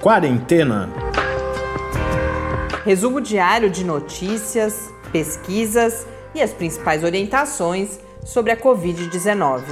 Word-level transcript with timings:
Quarentena. 0.00 0.88
Resumo 2.86 3.20
diário 3.20 3.68
de 3.68 3.84
notícias, 3.84 4.90
pesquisas 5.12 6.06
e 6.34 6.40
as 6.40 6.54
principais 6.54 7.04
orientações 7.04 8.00
sobre 8.24 8.50
a 8.50 8.56
Covid-19. 8.56 9.62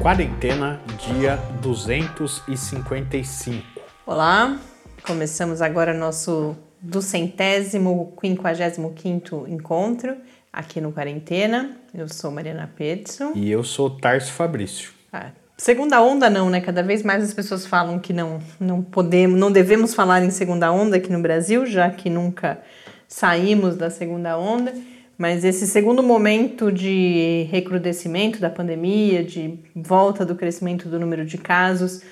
Quarentena, 0.00 0.80
dia 0.96 1.36
255. 1.60 3.62
Olá, 4.06 4.58
começamos 5.06 5.60
agora 5.60 5.92
nosso 5.92 6.56
do 6.80 7.02
centésimo, 7.02 8.14
quinquagésimo 8.18 8.94
quinto 8.94 9.44
encontro 9.46 10.16
aqui 10.58 10.80
no 10.80 10.90
Quarentena. 10.90 11.70
Eu 11.94 12.08
sou 12.08 12.32
Mariana 12.32 12.68
Petson. 12.76 13.30
E 13.36 13.48
eu 13.48 13.62
sou 13.62 13.88
Tarso 13.88 14.32
Fabrício. 14.32 14.90
Ah, 15.12 15.30
segunda 15.56 16.02
onda 16.02 16.28
não, 16.28 16.50
né? 16.50 16.60
Cada 16.60 16.82
vez 16.82 17.04
mais 17.04 17.22
as 17.22 17.32
pessoas 17.32 17.64
falam 17.64 18.00
que 18.00 18.12
não, 18.12 18.40
não 18.58 18.82
podemos, 18.82 19.38
não 19.38 19.52
devemos 19.52 19.94
falar 19.94 20.20
em 20.20 20.30
segunda 20.30 20.72
onda 20.72 20.96
aqui 20.96 21.12
no 21.12 21.22
Brasil, 21.22 21.64
já 21.64 21.88
que 21.88 22.10
nunca 22.10 22.60
saímos 23.06 23.76
da 23.76 23.88
segunda 23.88 24.36
onda. 24.36 24.74
Mas 25.16 25.44
esse 25.44 25.64
segundo 25.64 26.02
momento 26.02 26.72
de 26.72 27.46
recrudescimento 27.52 28.40
da 28.40 28.50
pandemia, 28.50 29.22
de 29.22 29.60
volta 29.76 30.24
do 30.24 30.34
crescimento 30.34 30.88
do 30.88 30.98
número 30.98 31.24
de 31.24 31.38
casos 31.38 32.02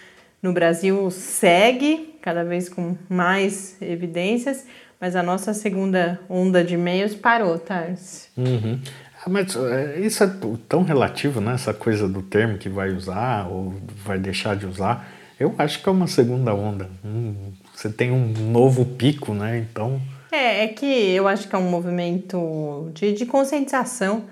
no 0.40 0.52
Brasil 0.52 1.10
segue, 1.10 2.16
cada 2.22 2.44
vez 2.44 2.68
com 2.68 2.96
mais 3.08 3.76
evidências, 3.82 4.64
mas 5.00 5.14
a 5.14 5.22
nossa 5.22 5.52
segunda 5.52 6.20
onda 6.28 6.64
de 6.64 6.74
e-mails 6.74 7.14
parou, 7.14 7.58
Tarsi. 7.58 8.28
Uhum. 8.36 8.80
Ah, 9.24 9.28
mas 9.28 9.56
é, 9.56 10.00
isso 10.00 10.22
é 10.24 10.30
tão 10.68 10.82
relativo, 10.82 11.40
né? 11.40 11.54
Essa 11.54 11.74
coisa 11.74 12.08
do 12.08 12.22
termo 12.22 12.58
que 12.58 12.68
vai 12.68 12.90
usar 12.90 13.48
ou 13.48 13.74
vai 14.04 14.18
deixar 14.18 14.56
de 14.56 14.66
usar. 14.66 15.08
Eu 15.38 15.54
acho 15.58 15.82
que 15.82 15.88
é 15.88 15.92
uma 15.92 16.06
segunda 16.06 16.54
onda. 16.54 16.88
Hum, 17.04 17.52
você 17.74 17.90
tem 17.90 18.10
um 18.10 18.28
novo 18.50 18.84
pico, 18.84 19.34
né? 19.34 19.58
Então. 19.58 20.00
É, 20.32 20.64
é 20.64 20.68
que 20.68 20.86
eu 20.86 21.28
acho 21.28 21.48
que 21.48 21.54
é 21.54 21.58
um 21.58 21.68
movimento 21.68 22.90
de, 22.94 23.12
de 23.12 23.26
conscientização, 23.26 24.24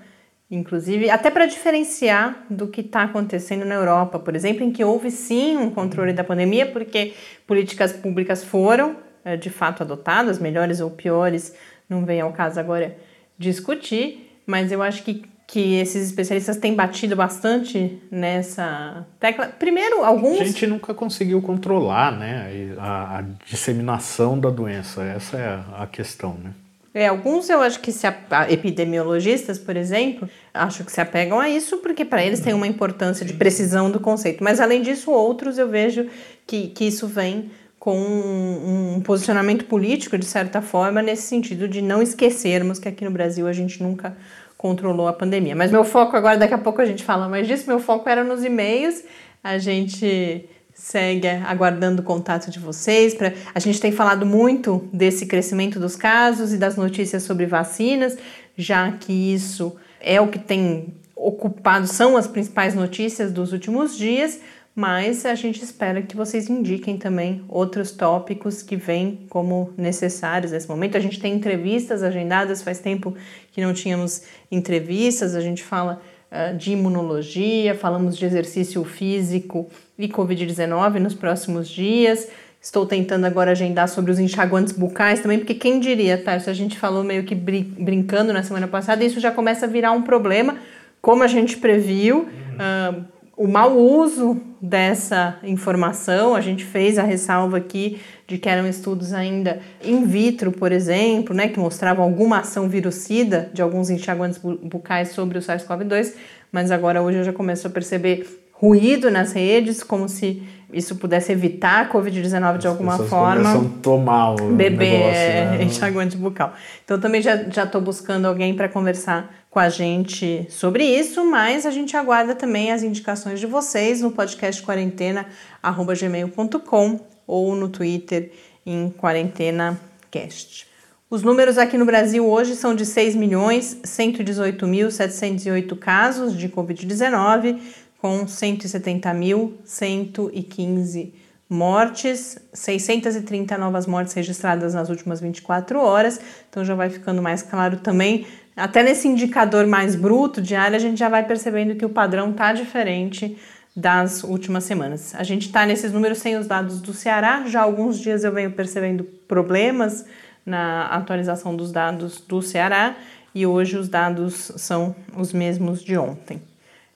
inclusive, 0.49 1.09
até 1.09 1.29
para 1.29 1.45
diferenciar 1.45 2.45
do 2.49 2.67
que 2.67 2.81
está 2.81 3.03
acontecendo 3.03 3.65
na 3.65 3.75
Europa, 3.75 4.17
por 4.17 4.35
exemplo, 4.35 4.63
em 4.63 4.71
que 4.71 4.83
houve 4.83 5.11
sim 5.11 5.57
um 5.57 5.69
controle 5.69 6.11
da 6.11 6.23
pandemia, 6.23 6.65
porque 6.65 7.13
políticas 7.45 7.93
públicas 7.93 8.43
foram 8.43 9.04
de 9.35 9.49
fato 9.49 9.81
adotadas, 9.81 10.37
melhores 10.37 10.79
ou 10.79 10.91
piores, 10.91 11.55
não 11.89 12.05
vem 12.05 12.21
ao 12.21 12.31
caso 12.31 12.59
agora 12.59 12.95
discutir, 13.37 14.39
mas 14.45 14.71
eu 14.71 14.81
acho 14.81 15.03
que, 15.03 15.25
que 15.47 15.75
esses 15.75 16.07
especialistas 16.07 16.57
têm 16.57 16.75
batido 16.75 17.15
bastante 17.15 17.99
nessa 18.11 19.05
tecla. 19.19 19.47
Primeiro, 19.47 20.03
alguns. 20.03 20.39
A 20.41 20.45
gente 20.45 20.67
nunca 20.67 20.93
conseguiu 20.93 21.41
controlar 21.41 22.11
né, 22.11 22.75
a, 22.77 23.19
a 23.19 23.23
disseminação 23.45 24.39
da 24.39 24.49
doença, 24.49 25.03
essa 25.03 25.37
é 25.37 25.59
a 25.81 25.87
questão, 25.87 26.37
né? 26.43 26.51
É, 26.93 27.07
alguns 27.07 27.49
eu 27.49 27.59
acho 27.59 27.81
que 27.81 27.91
se 27.91 28.07
epidemiologistas, 28.47 29.59
por 29.59 29.75
exemplo, 29.75 30.29
acho 30.53 30.85
que 30.85 30.89
se 30.89 31.01
apegam 31.01 31.37
a 31.37 31.49
isso 31.49 31.79
porque 31.79 32.05
para 32.05 32.23
eles 32.23 32.39
tem 32.39 32.53
uma 32.53 32.67
importância 32.67 33.25
de 33.25 33.33
precisão 33.33 33.91
do 33.91 33.99
conceito. 33.99 34.41
Mas 34.41 34.61
além 34.61 34.81
disso, 34.81 35.11
outros 35.11 35.57
eu 35.57 35.67
vejo 35.67 36.07
que, 36.47 36.69
que 36.69 36.85
isso 36.85 37.05
vem 37.05 37.51
com 37.85 37.95
um, 37.95 38.95
um, 38.95 39.01
posicionamento 39.01 39.65
político, 39.65 40.17
de 40.17 40.25
certa 40.25 40.59
forma, 40.59 41.03
nesse 41.03 41.21
sentido 41.21 41.67
de 41.67 41.83
não 41.83 42.01
esquecermos 42.01 42.79
que 42.79 42.89
aqui 42.89 43.05
no 43.05 43.11
Brasil 43.11 43.45
a 43.45 43.53
gente 43.53 43.83
nunca 43.83 44.17
controlou 44.57 45.07
a 45.07 45.13
pandemia. 45.13 45.55
Mas 45.55 45.69
meu 45.69 45.83
foco 45.83 46.17
agora, 46.17 46.35
daqui 46.35 46.55
a 46.55 46.57
pouco 46.57 46.81
a 46.81 46.85
gente 46.85 47.03
fala 47.03 47.29
mais 47.29 47.45
disso, 47.45 47.67
meu 47.67 47.79
foco 47.79 48.09
era 48.09 48.23
nos 48.23 48.43
e-mails. 48.43 49.03
A 49.43 49.59
gente 49.59 50.49
segue 50.73 51.27
aguardando 51.27 52.01
o 52.01 52.03
contato 52.03 52.49
de 52.49 52.57
vocês. 52.57 53.13
Pra... 53.13 53.31
A 53.53 53.59
gente 53.59 53.79
tem 53.79 53.91
falado 53.91 54.25
muito 54.25 54.89
desse 54.91 55.27
crescimento 55.27 55.79
dos 55.79 55.95
casos 55.95 56.53
e 56.53 56.57
das 56.57 56.75
notícias 56.75 57.21
sobre 57.21 57.45
vacinas, 57.45 58.17
já 58.57 58.93
que 58.93 59.13
isso 59.13 59.75
é 60.01 60.19
o 60.19 60.27
que 60.27 60.39
tem 60.39 60.95
ocupado, 61.15 61.85
são 61.85 62.17
as 62.17 62.25
principais 62.25 62.73
notícias 62.73 63.31
dos 63.31 63.53
últimos 63.53 63.95
dias 63.95 64.39
mas 64.75 65.25
a 65.25 65.33
gente 65.35 65.63
espera 65.63 66.01
que 66.01 66.17
vocês 66.17 66.49
indiquem 66.49 66.97
também 66.97 67.45
outros 67.47 67.91
tópicos 67.91 68.61
que 68.61 68.75
vêm 68.75 69.25
como 69.29 69.73
necessários 69.77 70.51
nesse 70.51 70.67
momento. 70.67 70.97
A 70.97 70.99
gente 70.99 71.17
tem 71.17 71.33
entrevistas 71.33 72.03
agendadas, 72.03 72.61
faz 72.61 72.79
tempo 72.79 73.15
que 73.53 73.61
não 73.61 73.73
tínhamos 73.73 74.23
entrevistas, 74.51 75.33
a 75.33 75.39
gente 75.39 75.63
fala 75.63 76.01
uh, 76.29 76.57
de 76.57 76.73
imunologia, 76.73 77.73
falamos 77.73 78.17
de 78.17 78.25
exercício 78.25 78.83
físico 78.83 79.69
e 79.97 80.09
Covid-19 80.09 80.99
nos 80.99 81.13
próximos 81.13 81.69
dias. 81.69 82.27
Estou 82.61 82.85
tentando 82.85 83.23
agora 83.23 83.51
agendar 83.51 83.87
sobre 83.87 84.11
os 84.11 84.19
enxaguantes 84.19 84.73
bucais 84.73 85.21
também, 85.21 85.37
porque 85.39 85.53
quem 85.53 85.79
diria, 85.79 86.17
tá? 86.17 86.35
Isso 86.35 86.49
a 86.49 86.53
gente 86.53 86.77
falou 86.77 87.01
meio 87.01 87.23
que 87.23 87.35
brin 87.35 87.63
brincando 87.79 88.33
na 88.33 88.43
semana 88.43 88.67
passada, 88.67 89.05
isso 89.05 89.21
já 89.21 89.31
começa 89.31 89.67
a 89.67 89.69
virar 89.69 89.93
um 89.93 90.01
problema, 90.01 90.57
como 91.01 91.23
a 91.23 91.27
gente 91.27 91.55
previu. 91.55 92.27
Uh, 92.55 93.14
o 93.37 93.47
mau 93.47 93.77
uso 93.77 94.41
dessa 94.61 95.37
informação, 95.43 96.35
a 96.35 96.41
gente 96.41 96.63
fez 96.63 96.97
a 96.97 97.03
ressalva 97.03 97.57
aqui 97.57 97.99
de 98.27 98.37
que 98.37 98.49
eram 98.49 98.67
estudos 98.67 99.13
ainda 99.13 99.59
in 99.83 100.05
vitro, 100.05 100.51
por 100.51 100.71
exemplo, 100.71 101.35
né, 101.35 101.49
que 101.49 101.59
mostravam 101.59 102.03
alguma 102.03 102.39
ação 102.39 102.67
virucida 102.69 103.49
de 103.53 103.61
alguns 103.61 103.89
enxaguantes 103.89 104.39
bucais 104.39 105.09
sobre 105.09 105.37
o 105.37 105.41
SARS-CoV-2, 105.41 106.13
mas 106.51 106.71
agora 106.71 107.01
hoje 107.01 107.17
eu 107.19 107.23
já 107.23 107.33
começo 107.33 107.67
a 107.67 107.69
perceber 107.69 108.44
ruído 108.65 109.11
nas 109.11 109.33
redes, 109.33 109.83
como 109.83 110.09
se 110.09 110.41
isso 110.73 110.95
pudesse 110.95 111.31
evitar 111.31 111.85
a 111.85 111.89
Covid-19 111.89 112.57
de 112.57 112.65
alguma 112.67 112.97
forma. 112.97 113.53
Começam 113.53 113.77
a 113.77 113.81
tomar 113.81 114.33
o 114.33 114.51
beber 114.53 114.91
negócio, 114.91 115.13
né? 115.13 115.63
enxaguante 115.63 116.17
bucal. 116.17 116.53
Então 116.83 116.99
também 116.99 117.21
já 117.21 117.35
estou 117.35 117.79
buscando 117.79 118.25
alguém 118.25 118.53
para 118.55 118.67
conversar 118.67 119.33
com 119.49 119.59
a 119.59 119.69
gente 119.69 120.45
sobre 120.49 120.83
isso, 120.83 121.23
mas 121.23 121.65
a 121.65 121.71
gente 121.71 121.95
aguarda 121.95 122.35
também 122.35 122.71
as 122.71 122.83
indicações 122.83 123.39
de 123.39 123.45
vocês 123.45 124.01
no 124.01 124.11
podcast 124.11 124.61
quarentena@gmail.com 124.63 126.99
ou 127.25 127.55
no 127.55 127.69
Twitter 127.69 128.33
em 128.65 128.89
quarentenacast. 128.89 130.67
Os 131.07 131.21
números 131.21 131.55
aqui 131.57 131.77
no 131.77 131.85
Brasil 131.85 132.27
hoje 132.27 132.55
são 132.55 132.75
de 132.75 132.85
6 132.85 133.15
milhões 133.15 133.77
118.708 133.85 135.77
casos 135.77 136.35
de 136.35 136.49
Covid-19, 136.49 137.61
com 138.05 138.25
170.115 138.27 141.11
mortes, 141.49 142.37
630 142.53 143.57
novas 143.57 143.87
mortes 143.87 144.13
registradas 144.13 144.75
nas 144.75 144.89
últimas 144.89 145.19
24 145.19 145.79
horas. 145.79 146.21
Então 146.47 146.63
já 146.63 146.75
vai 146.75 146.91
ficando 146.91 147.19
mais 147.19 147.41
claro 147.41 147.77
também 147.77 148.27
até 148.55 148.83
nesse 148.83 149.07
indicador 149.07 149.65
mais 149.65 149.95
bruto 149.95 150.39
diário, 150.39 150.75
a 150.75 150.79
gente 150.79 150.99
já 150.99 151.09
vai 151.09 151.25
percebendo 151.25 151.73
que 151.73 151.83
o 151.83 151.89
padrão 151.89 152.29
está 152.29 152.53
diferente 152.53 153.39
das 153.75 154.23
últimas 154.23 154.65
semanas. 154.65 155.15
A 155.15 155.23
gente 155.23 155.47
está 155.47 155.65
nesses 155.65 155.91
números 155.91 156.19
sem 156.19 156.37
os 156.37 156.45
dados 156.45 156.79
do 156.81 156.93
Ceará, 156.93 157.45
já 157.47 157.61
há 157.61 157.63
alguns 157.63 157.99
dias 157.99 158.23
eu 158.23 158.31
venho 158.31 158.51
percebendo 158.51 159.03
problemas 159.27 160.05
na 160.45 160.85
atualização 160.89 161.55
dos 161.55 161.71
dados 161.71 162.21
do 162.21 162.39
Ceará 162.39 162.95
e 163.33 163.47
hoje 163.47 163.77
os 163.77 163.89
dados 163.89 164.51
são 164.57 164.95
os 165.17 165.33
mesmos 165.33 165.83
de 165.83 165.97
ontem. 165.97 166.39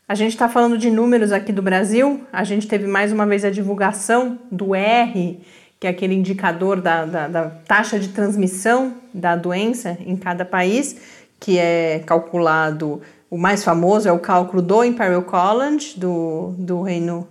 A 0.09 0.16
gente 0.16 0.31
está 0.31 0.50
falando 0.50 0.75
de 0.75 0.90
números 0.90 1.31
aqui 1.31 1.53
do 1.53 1.62
Brasil, 1.62 2.22
a 2.34 2.44
gente 2.44 2.68
teve 2.68 2.88
mais 2.88 3.12
uma 3.12 3.28
vez 3.28 3.46
a 3.46 3.52
divulgação 3.52 4.40
do 4.52 4.74
R, 4.74 5.40
que 5.80 5.86
é 5.86 5.92
aquele 5.92 6.16
indicador 6.16 6.81
da, 6.81 7.06
da, 7.06 7.28
da 7.28 7.50
taxa 7.68 8.00
de 8.00 8.08
transmissão 8.08 8.96
da 9.14 9.36
doença 9.36 10.00
em 10.03 10.18
cada 10.18 10.44
país 10.44 11.00
que 11.40 11.59
é 11.59 12.02
calculado, 12.08 13.03
o 13.30 13.38
mais 13.38 13.64
famoso 13.64 14.10
é 14.10 14.12
o 14.12 14.18
cálculo 14.18 14.63
do 14.63 14.84
Imperial 14.84 15.22
College, 15.22 15.94
do, 16.00 16.56
do 16.57 16.81
Reino 16.81 17.28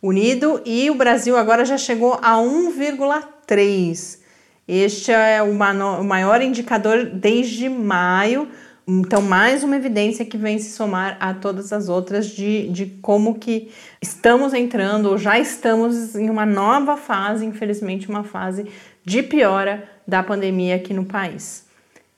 Unido, 0.00 0.62
e 0.64 0.90
o 0.90 0.94
Brasil 0.94 1.36
agora 1.36 1.66
já 1.66 1.76
chegou 1.76 2.18
a 2.22 2.36
1,3. 2.38 4.20
Este 4.66 5.12
é 5.12 5.42
o 5.42 5.52
maior 5.52 6.40
indicador 6.40 7.04
desde 7.04 7.68
maio, 7.68 8.48
então 8.86 9.22
mais 9.22 9.62
uma 9.62 9.76
evidência 9.76 10.24
que 10.24 10.36
vem 10.36 10.58
se 10.58 10.70
somar 10.72 11.16
a 11.20 11.32
todas 11.32 11.72
as 11.72 11.88
outras 11.88 12.26
de, 12.26 12.68
de 12.68 12.86
como 13.00 13.38
que 13.38 13.70
estamos 14.00 14.52
entrando 14.52 15.10
ou 15.10 15.18
já 15.18 15.38
estamos 15.38 16.16
em 16.16 16.28
uma 16.28 16.44
nova 16.44 16.96
fase, 16.96 17.44
infelizmente 17.44 18.08
uma 18.08 18.24
fase 18.24 18.66
de 19.04 19.22
piora 19.22 19.88
da 20.06 20.22
pandemia 20.22 20.76
aqui 20.76 20.92
no 20.92 21.04
país. 21.04 21.64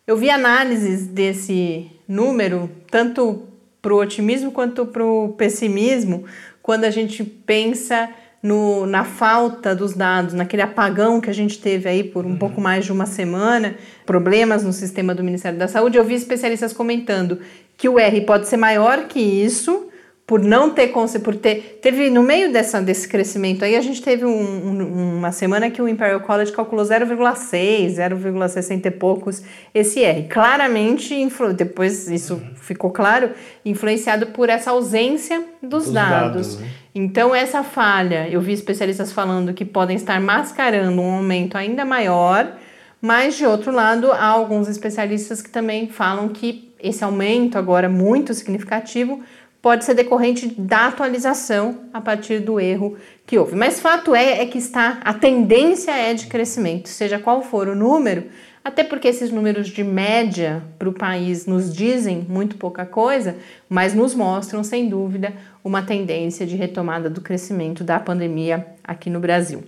Eu 0.07 0.17
vi 0.17 0.29
análises 0.31 1.07
desse 1.07 1.91
número, 2.07 2.71
tanto 2.91 3.43
para 3.81 3.95
o 3.95 4.01
otimismo 4.01 4.53
quanto 4.53 4.87
para 4.87 5.05
o 5.05 5.35
pessimismo, 5.37 6.25
quando 6.63 6.85
a 6.85 6.91
gente 6.91 7.23
pensa 7.23 8.09
no, 8.45 8.85
na 8.85 9.05
falta 9.05 9.75
dos 9.75 9.95
dados, 9.95 10.35
naquele 10.35 10.61
apagão 10.61 11.19
que 11.19 11.31
a 11.31 11.33
gente 11.33 11.59
teve 11.59 11.89
aí 11.89 12.05
por 12.05 12.27
um 12.27 12.33
uhum. 12.33 12.37
pouco 12.37 12.61
mais 12.61 12.85
de 12.85 12.93
uma 12.93 13.07
semana, 13.07 13.75
problemas 14.05 14.63
no 14.63 14.71
sistema 14.71 15.15
do 15.15 15.25
Ministério 15.25 15.59
da 15.59 15.67
Saúde. 15.67 15.97
Eu 15.97 16.05
vi 16.05 16.13
especialistas 16.13 16.75
comentando 16.75 17.39
que 17.75 17.89
o 17.89 17.99
R 17.99 18.21
pode 18.21 18.47
ser 18.47 18.59
maior 18.59 19.09
que 19.09 19.19
isso, 19.19 19.89
por 20.27 20.41
não 20.41 20.71
ter 20.71 20.89
por 21.23 21.37
ter 21.37 21.79
teve 21.83 22.09
no 22.09 22.23
meio 22.23 22.51
dessa 22.51 22.81
desse 22.81 23.07
crescimento 23.07 23.63
aí 23.63 23.77
a 23.77 23.81
gente 23.83 24.01
teve 24.01 24.25
um, 24.25 24.31
um, 24.31 25.19
uma 25.19 25.31
semana 25.33 25.71
que 25.71 25.83
o 25.83 25.89
Imperial 25.89 26.21
College 26.21 26.51
calculou 26.51 26.85
0,6 26.85 27.97
0,60 27.97 28.87
e 28.87 28.91
poucos 28.91 29.43
esse 29.75 30.03
R 30.03 30.27
claramente 30.29 31.15
influ, 31.15 31.53
depois 31.53 32.09
isso 32.09 32.35
uhum. 32.35 32.55
ficou 32.55 32.91
claro 32.91 33.33
influenciado 33.65 34.29
por 34.29 34.49
essa 34.49 34.71
ausência 34.71 35.45
dos, 35.63 35.91
dados, 35.91 36.57
dados 36.57 36.61
né? 36.61 36.69
então 36.95 37.35
essa 37.35 37.63
falha 37.63 38.27
eu 38.31 38.41
vi 38.41 38.55
especialistas 38.55 39.13
falando 39.13 39.53
que 39.53 39.65
podem 39.65 39.97
estar 39.97 40.19
mascarando 40.23 41.03
um 41.03 41.17
aumento 41.17 41.59
ainda 41.59 41.85
maior 41.85 42.51
mas 42.99 43.37
de 43.37 43.45
outro 43.45 43.71
lado 43.71 44.11
há 44.11 44.25
alguns 44.25 44.69
especialistas 44.69 45.43
que 45.43 45.51
também 45.51 45.89
falam 45.89 46.31
que 46.31 46.73
esse 46.81 47.05
aumento 47.05 47.59
agora 47.59 47.89
muito 47.89 48.33
significativo 48.33 49.23
pode 49.65 49.87
ser 49.87 49.95
decorrente 49.95 50.47
da 50.61 50.89
atualização 50.89 51.87
a 51.91 51.99
partir 51.99 52.39
do 52.39 52.61
erro 52.61 52.99
que 53.27 53.39
houve. 53.39 53.57
Mas 53.57 53.81
fato 53.81 54.15
é, 54.15 54.43
é 54.43 54.47
que 54.47 54.59
está 54.59 55.01
a 55.03 55.15
tendência 55.15 55.91
é 55.91 56.13
de 56.13 56.27
crescimento, 56.27 56.91
seja 56.91 57.19
qual 57.19 57.41
for 57.41 57.67
o 57.69 57.75
número, 57.75 58.25
até 58.63 58.85
porque 58.85 59.09
esses 59.09 59.31
números 59.31 59.69
de 59.69 59.83
média 59.83 60.63
para 60.79 60.87
o 60.87 60.93
país 60.93 61.47
nos 61.47 61.75
dizem 61.75 62.27
muito 62.29 62.59
pouca 62.59 62.85
coisa, 62.85 63.37
mas 63.67 63.95
nos 63.95 64.15
mostram, 64.15 64.63
sem 64.63 64.87
dúvida, 64.87 65.33
uma 65.65 65.81
tendência 65.81 66.47
de 66.47 66.57
retomada 66.57 67.09
do 67.09 67.23
crescimento 67.23 67.83
da 67.83 67.99
pandemia 67.99 68.67
aqui 68.85 69.09
no 69.09 69.19
Brasil. 69.19 69.65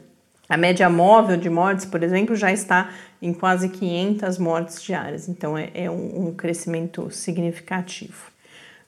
A 0.46 0.58
média 0.58 0.90
móvel 0.90 1.38
de 1.38 1.48
mortes, 1.48 1.86
por 1.86 2.02
exemplo, 2.02 2.36
já 2.36 2.52
está 2.52 2.90
em 3.22 3.32
quase 3.32 3.70
500 3.70 4.36
mortes 4.36 4.82
diárias, 4.82 5.26
então 5.26 5.56
é, 5.56 5.70
é 5.72 5.90
um, 5.90 6.26
um 6.26 6.34
crescimento 6.34 7.10
significativo. 7.10 8.35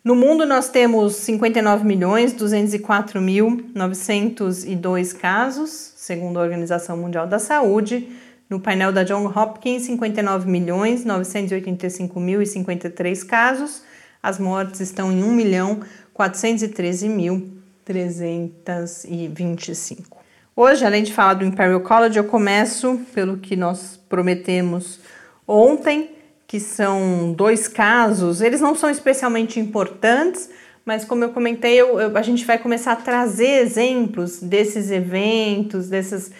No 0.05 0.15
mundo 0.15 0.47
nós 0.47 0.69
temos 0.69 1.17
59 1.17 1.85
milhões 1.85 2.33
204 2.33 3.21
mil 3.21 3.69
902 3.75 5.13
casos, 5.13 5.93
segundo 5.97 6.39
a 6.39 6.43
Organização 6.43 6.97
Mundial 6.97 7.27
da 7.27 7.41
Saúde. 7.41 8.09
No 8.49 8.61
painel 8.61 8.93
da 8.93 9.03
John 9.03 9.27
Hopkins, 9.27 9.83
59 9.83 10.49
milhões 10.49 11.05
985 11.05 12.21
mil 12.21 12.41
e 12.41 12.47
53 12.47 13.25
casos. 13.25 13.83
As 14.23 14.39
mortes 14.39 14.79
estão 14.81 15.11
em 15.13 15.23
1 15.23 15.33
milhão 15.33 15.81
413 16.15 17.09
mil 17.09 17.59
325. 17.85 20.17
Hoje, 20.55 20.85
além 20.85 21.03
de 21.03 21.13
falar 21.13 21.35
do 21.35 21.45
Imperial 21.45 21.81
College, 21.81 22.17
eu 22.19 22.25
começo 22.25 23.01
pelo 23.13 23.39
que 23.39 23.57
nós 23.57 23.99
prometemos 24.09 25.01
ontem, 25.47 26.11
que 26.49 26.59
são 26.59 27.35
dois 27.35 27.69
casos, 27.69 28.41
eles 28.41 28.63
não 28.63 28.75
são 28.75 28.89
especialmente 28.89 29.61
importantes, 29.61 30.49
mas 30.83 31.05
como 31.05 31.23
eu 31.23 31.29
comentei, 31.29 31.75
eu, 31.75 32.01
eu, 32.01 32.17
a 32.17 32.23
gente 32.23 32.47
vai 32.47 32.57
começar 32.57 32.93
a 32.93 32.97
trazer 32.97 33.61
exemplos 33.61 34.41
desses 34.41 34.91
eventos, 34.91 35.91
desses 35.91 36.33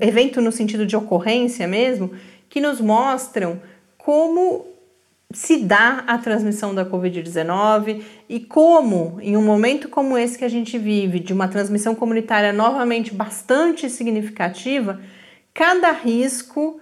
evento 0.00 0.40
no 0.40 0.50
sentido 0.50 0.84
de 0.84 0.96
ocorrência 0.96 1.68
mesmo, 1.68 2.10
que 2.48 2.60
nos 2.60 2.80
mostram 2.80 3.62
como 3.96 4.66
se 5.32 5.58
dá 5.58 6.02
a 6.08 6.18
transmissão 6.18 6.74
da 6.74 6.84
Covid-19 6.84 8.02
e 8.28 8.40
como, 8.40 9.18
em 9.20 9.36
um 9.36 9.42
momento 9.42 9.88
como 9.88 10.18
esse 10.18 10.36
que 10.36 10.44
a 10.44 10.48
gente 10.48 10.76
vive, 10.76 11.20
de 11.20 11.32
uma 11.32 11.46
transmissão 11.46 11.94
comunitária 11.94 12.52
novamente 12.52 13.14
bastante 13.14 13.88
significativa, 13.88 15.00
cada 15.54 15.92
risco 15.92 16.80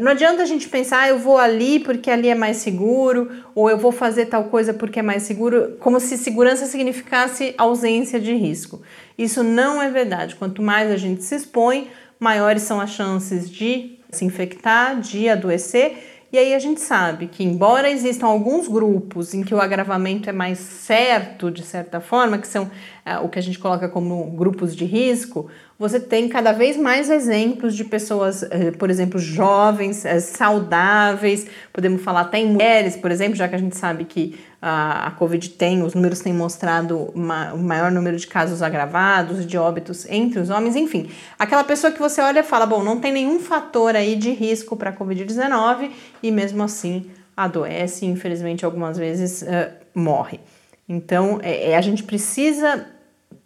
não 0.00 0.12
adianta 0.12 0.42
a 0.42 0.46
gente 0.46 0.66
pensar, 0.68 1.02
ah, 1.02 1.08
eu 1.08 1.18
vou 1.18 1.36
ali 1.36 1.78
porque 1.78 2.10
ali 2.10 2.28
é 2.28 2.34
mais 2.34 2.56
seguro, 2.56 3.30
ou 3.54 3.68
eu 3.68 3.76
vou 3.76 3.92
fazer 3.92 4.26
tal 4.26 4.44
coisa 4.44 4.72
porque 4.72 5.00
é 5.00 5.02
mais 5.02 5.24
seguro, 5.24 5.76
como 5.78 6.00
se 6.00 6.16
segurança 6.16 6.64
significasse 6.64 7.54
ausência 7.58 8.18
de 8.18 8.32
risco. 8.34 8.80
Isso 9.18 9.42
não 9.42 9.82
é 9.82 9.90
verdade. 9.90 10.36
Quanto 10.36 10.62
mais 10.62 10.90
a 10.90 10.96
gente 10.96 11.22
se 11.22 11.34
expõe, 11.34 11.88
maiores 12.18 12.62
são 12.62 12.80
as 12.80 12.90
chances 12.90 13.50
de 13.50 13.98
se 14.10 14.24
infectar, 14.24 14.98
de 14.98 15.28
adoecer. 15.28 16.12
E 16.32 16.38
aí 16.38 16.54
a 16.54 16.58
gente 16.58 16.80
sabe 16.80 17.26
que, 17.26 17.44
embora 17.44 17.88
existam 17.88 18.26
alguns 18.26 18.66
grupos 18.66 19.34
em 19.34 19.44
que 19.44 19.54
o 19.54 19.60
agravamento 19.60 20.28
é 20.28 20.32
mais 20.32 20.58
certo, 20.58 21.50
de 21.50 21.62
certa 21.62 22.00
forma, 22.00 22.38
que 22.38 22.48
são 22.48 22.70
é, 23.04 23.18
o 23.18 23.28
que 23.28 23.38
a 23.38 23.42
gente 23.42 23.58
coloca 23.58 23.88
como 23.88 24.24
grupos 24.32 24.74
de 24.74 24.84
risco, 24.84 25.48
você 25.78 25.98
tem 25.98 26.28
cada 26.28 26.52
vez 26.52 26.76
mais 26.76 27.10
exemplos 27.10 27.74
de 27.74 27.84
pessoas, 27.84 28.44
eh, 28.44 28.70
por 28.72 28.90
exemplo, 28.90 29.18
jovens, 29.18 30.04
eh, 30.04 30.20
saudáveis, 30.20 31.46
podemos 31.72 32.02
falar 32.02 32.22
até 32.22 32.38
em 32.38 32.46
mulheres, 32.46 32.96
por 32.96 33.10
exemplo, 33.10 33.34
já 33.34 33.48
que 33.48 33.56
a 33.56 33.58
gente 33.58 33.76
sabe 33.76 34.04
que 34.04 34.38
a, 34.66 35.12
Covid 35.18 35.46
tem, 35.50 35.82
os 35.82 35.92
números 35.94 36.20
têm 36.20 36.32
mostrado 36.32 37.12
o 37.14 37.18
maior 37.58 37.90
número 37.90 38.16
de 38.16 38.26
casos 38.26 38.62
agravados, 38.62 39.44
de 39.44 39.58
óbitos 39.58 40.06
entre 40.08 40.40
os 40.40 40.48
homens, 40.48 40.74
enfim. 40.74 41.10
Aquela 41.38 41.62
pessoa 41.62 41.92
que 41.92 41.98
você 41.98 42.22
olha 42.22 42.40
e 42.40 42.42
fala, 42.42 42.64
bom, 42.64 42.82
não 42.82 42.98
tem 42.98 43.12
nenhum 43.12 43.38
fator 43.40 43.94
aí 43.94 44.16
de 44.16 44.30
risco 44.30 44.74
para 44.74 44.88
a 44.88 44.92
Covid-19 44.92 45.90
e 46.22 46.30
mesmo 46.30 46.62
assim 46.62 47.10
adoece 47.36 48.06
e 48.06 48.08
infelizmente 48.08 48.64
algumas 48.64 48.96
vezes 48.96 49.42
uh, 49.42 49.70
morre. 49.94 50.40
Então, 50.88 51.40
é, 51.42 51.72
é, 51.72 51.76
a 51.76 51.80
gente 51.80 52.02
precisa 52.02 52.86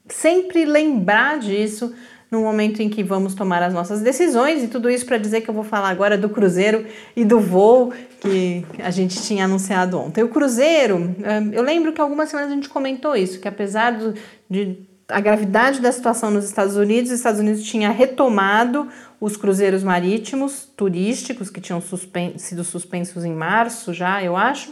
sempre 0.08 0.64
lembrar 0.64 1.38
disso 1.38 1.94
no 2.30 2.42
momento 2.42 2.82
em 2.82 2.88
que 2.88 3.02
vamos 3.02 3.34
tomar 3.34 3.62
as 3.62 3.72
nossas 3.72 4.00
decisões, 4.00 4.62
e 4.62 4.68
tudo 4.68 4.90
isso 4.90 5.06
para 5.06 5.16
dizer 5.16 5.40
que 5.40 5.48
eu 5.48 5.54
vou 5.54 5.64
falar 5.64 5.88
agora 5.88 6.18
do 6.18 6.28
Cruzeiro 6.28 6.84
e 7.16 7.24
do 7.24 7.40
voo 7.40 7.92
que 8.20 8.64
a 8.78 8.90
gente 8.90 9.22
tinha 9.22 9.44
anunciado 9.44 9.98
ontem. 9.98 10.22
O 10.22 10.28
Cruzeiro, 10.28 11.14
eh, 11.22 11.42
eu 11.52 11.62
lembro 11.62 11.92
que 11.92 12.00
algumas 12.00 12.28
semanas 12.28 12.52
a 12.52 12.54
gente 12.54 12.68
comentou 12.68 13.16
isso, 13.16 13.40
que 13.40 13.48
apesar 13.48 13.92
do, 13.92 14.14
de 14.48 14.86
a 15.08 15.20
gravidade 15.20 15.80
da 15.80 15.90
situação 15.90 16.30
nos 16.30 16.44
Estados 16.44 16.76
Unidos, 16.76 17.10
os 17.10 17.16
Estados 17.16 17.40
Unidos 17.40 17.62
tinha 17.64 17.90
retomado 17.90 18.88
os 19.18 19.36
cruzeiros 19.38 19.82
marítimos 19.82 20.68
turísticos 20.76 21.48
que 21.48 21.62
tinham 21.62 21.80
suspen 21.80 22.36
sido 22.36 22.62
suspensos 22.62 23.24
em 23.24 23.32
março 23.32 23.94
já, 23.94 24.22
eu 24.22 24.36
acho. 24.36 24.70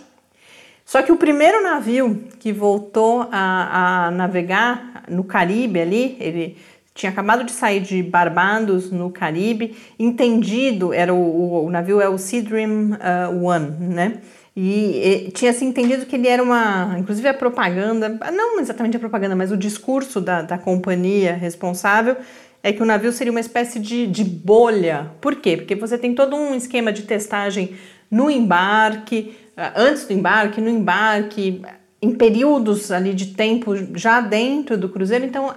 Só 0.85 1.03
que 1.03 1.11
o 1.11 1.17
primeiro 1.17 1.62
navio 1.62 2.25
que 2.38 2.53
voltou 2.53 3.26
a, 3.32 4.06
a 4.06 4.11
navegar 4.11 5.05
no 5.08 5.25
Caribe 5.25 5.81
ali, 5.81 6.17
ele 6.20 6.56
tinha 6.96 7.12
acabado 7.12 7.44
de 7.44 7.52
sair 7.52 7.81
de 7.81 8.02
Barbados, 8.02 8.90
no 8.90 9.10
Caribe, 9.10 9.76
entendido, 9.98 10.94
era 10.94 11.12
o, 11.12 11.19
o, 11.19 11.66
o 11.66 11.70
navio 11.70 12.00
é 12.00 12.08
o 12.08 12.16
Sea 12.16 12.43
Dream 12.43 12.93
uh, 12.93 13.44
One, 13.44 13.70
né? 13.78 14.14
E, 14.56 15.26
e, 15.26 15.31
tinha 15.32 15.52
se 15.52 15.66
entendido 15.66 16.06
que 16.06 16.16
ele 16.16 16.26
era 16.26 16.43
uma, 16.43 16.96
inclusive 16.98 17.28
a 17.28 17.34
propaganda, 17.34 18.08
não 18.32 18.58
exatamente 18.58 18.96
a 18.96 19.00
propaganda, 19.00 19.36
mas 19.36 19.53
o 19.53 19.56
discurso 19.56 20.19
da, 20.19 20.41
da 20.41 20.56
companhia 20.56 21.34
responsável 21.34 22.17
é 22.62 22.72
que 22.72 22.82
o 22.82 22.86
navio 22.86 23.12
seria 23.12 23.31
uma 23.31 23.41
espécie 23.41 23.79
de, 23.79 24.06
de 24.06 24.24
bolha. 24.24 25.10
Por 25.20 25.36
quê? 25.36 25.58
Porque 25.58 25.74
você 25.74 25.98
tem 25.98 26.15
todo 26.15 26.34
um 26.34 26.55
esquema 26.55 26.91
de 26.91 27.03
testagem 27.03 27.74
no 28.10 28.31
embarque, 28.31 29.36
uh, 29.55 29.72
antes 29.76 30.06
do 30.06 30.15
embarque, 30.15 30.62
no 30.62 30.70
embarque, 30.70 31.60
em 32.00 32.15
períodos 32.15 32.91
ali 32.91 33.12
de 33.12 33.34
tempo 33.34 33.74
já 33.94 34.22
dentro 34.22 34.79
do 34.79 34.88
cruzeiro, 34.88 35.26
então 35.26 35.55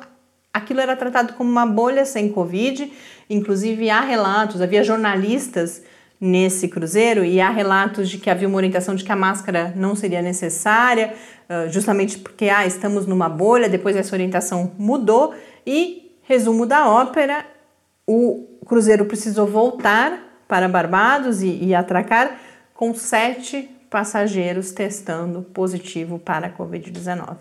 aquilo 0.60 0.80
era 0.80 0.96
tratado 0.96 1.34
como 1.34 1.50
uma 1.50 1.66
bolha 1.66 2.06
sem 2.06 2.30
Covid, 2.30 2.92
inclusive 3.30 3.90
há 3.90 4.02
relatos, 4.02 4.62
havia 4.62 4.84
jornalistas 4.84 5.82
nesse 6.22 6.68
cruzeiro 6.68 7.24
e 7.24 7.40
há 7.40 7.50
relatos 7.50 8.10
de 8.10 8.18
que 8.18 8.30
havia 8.30 8.48
uma 8.48 8.58
orientação 8.58 8.94
de 8.94 9.04
que 9.04 9.12
a 9.12 9.16
máscara 9.16 9.74
não 9.76 9.96
seria 9.96 10.22
necessária, 10.22 11.14
justamente 11.70 12.18
porque 12.18 12.50
ah, 12.50 12.66
estamos 12.66 13.06
numa 13.06 13.30
bolha, 13.30 13.70
depois 13.70 13.96
essa 13.96 14.16
orientação 14.16 14.74
mudou 14.78 15.34
e, 15.66 16.12
resumo 16.24 16.66
da 16.66 16.90
ópera, 16.90 17.46
o 18.06 18.48
cruzeiro 18.66 19.06
precisou 19.06 19.48
voltar 19.48 20.44
para 20.48 20.68
Barbados 20.68 21.42
e, 21.42 21.64
e 21.64 21.76
atracar 21.76 22.38
com 22.74 22.94
sete 22.94 23.70
passageiros 23.90 24.72
testando 24.72 25.42
positivo 25.42 26.20
para 26.20 26.48
a 26.48 26.50
Covid-19. 26.52 27.38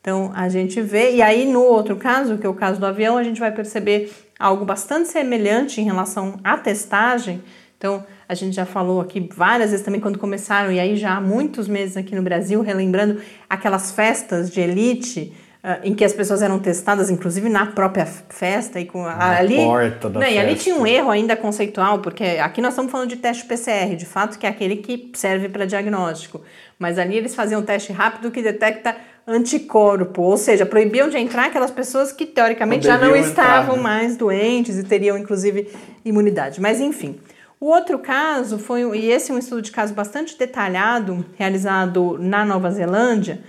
Então 0.00 0.32
a 0.34 0.48
gente 0.48 0.80
vê, 0.80 1.16
e 1.16 1.22
aí 1.22 1.46
no 1.46 1.60
outro 1.60 1.96
caso, 1.96 2.38
que 2.38 2.46
é 2.46 2.48
o 2.48 2.54
caso 2.54 2.80
do 2.80 2.86
avião, 2.86 3.18
a 3.18 3.22
gente 3.22 3.38
vai 3.38 3.52
perceber 3.52 4.10
algo 4.38 4.64
bastante 4.64 5.08
semelhante 5.08 5.80
em 5.80 5.84
relação 5.84 6.40
à 6.42 6.56
testagem. 6.56 7.42
Então 7.76 8.04
a 8.28 8.34
gente 8.34 8.56
já 8.56 8.64
falou 8.64 9.00
aqui 9.00 9.28
várias 9.34 9.70
vezes 9.70 9.84
também 9.84 10.00
quando 10.00 10.18
começaram, 10.18 10.72
e 10.72 10.80
aí 10.80 10.96
já 10.96 11.16
há 11.16 11.20
muitos 11.20 11.68
meses 11.68 11.96
aqui 11.96 12.14
no 12.14 12.22
Brasil, 12.22 12.62
relembrando 12.62 13.20
aquelas 13.48 13.92
festas 13.92 14.50
de 14.50 14.60
elite. 14.60 15.32
Uh, 15.62 15.76
em 15.84 15.94
que 15.94 16.02
as 16.02 16.14
pessoas 16.14 16.40
eram 16.40 16.58
testadas, 16.58 17.10
inclusive 17.10 17.46
na 17.50 17.66
própria 17.66 18.06
festa 18.06 18.80
e 18.80 18.86
com 18.86 19.02
na 19.02 19.36
ali, 19.36 19.56
porta 19.56 20.08
da 20.08 20.18
né, 20.18 20.26
festa. 20.26 20.40
E 20.40 20.46
ali 20.46 20.54
tinha 20.56 20.74
um 20.74 20.86
erro 20.86 21.10
ainda 21.10 21.36
conceitual, 21.36 21.98
porque 21.98 22.24
aqui 22.24 22.62
nós 22.62 22.72
estamos 22.72 22.90
falando 22.90 23.10
de 23.10 23.16
teste 23.16 23.44
PCR, 23.44 23.94
de 23.94 24.06
fato 24.06 24.38
que 24.38 24.46
é 24.46 24.48
aquele 24.48 24.76
que 24.76 25.10
serve 25.12 25.50
para 25.50 25.66
diagnóstico, 25.66 26.40
mas 26.78 26.98
ali 26.98 27.14
eles 27.14 27.34
faziam 27.34 27.60
um 27.60 27.64
teste 27.64 27.92
rápido 27.92 28.30
que 28.30 28.40
detecta 28.40 28.96
anticorpo, 29.26 30.22
ou 30.22 30.36
seja, 30.38 30.64
proibiam 30.64 31.08
de 31.08 31.18
entrar 31.18 31.46
aquelas 31.46 31.70
pessoas 31.70 32.10
que 32.10 32.24
teoricamente 32.24 32.86
já 32.86 32.96
não 32.96 33.14
estavam 33.14 33.76
né? 33.76 33.82
mais 33.82 34.16
doentes 34.16 34.78
e 34.78 34.82
teriam 34.82 35.18
inclusive 35.18 35.70
imunidade. 36.04 36.58
Mas 36.58 36.80
enfim, 36.80 37.20
o 37.60 37.66
outro 37.66 37.98
caso 37.98 38.58
foi, 38.58 38.82
e 38.98 39.12
esse 39.12 39.30
é 39.30 39.34
um 39.34 39.38
estudo 39.38 39.60
de 39.60 39.70
caso 39.70 39.92
bastante 39.92 40.38
detalhado, 40.38 41.24
realizado 41.36 42.16
na 42.18 42.44
Nova 42.44 42.70
Zelândia, 42.70 43.40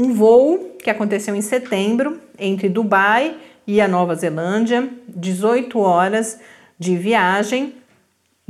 um 0.00 0.14
voo 0.14 0.76
que 0.82 0.88
aconteceu 0.88 1.34
em 1.34 1.42
setembro 1.42 2.18
entre 2.38 2.68
Dubai 2.68 3.36
e 3.66 3.80
a 3.80 3.86
Nova 3.86 4.14
Zelândia, 4.14 4.88
18 5.06 5.78
horas 5.78 6.40
de 6.78 6.96
viagem, 6.96 7.74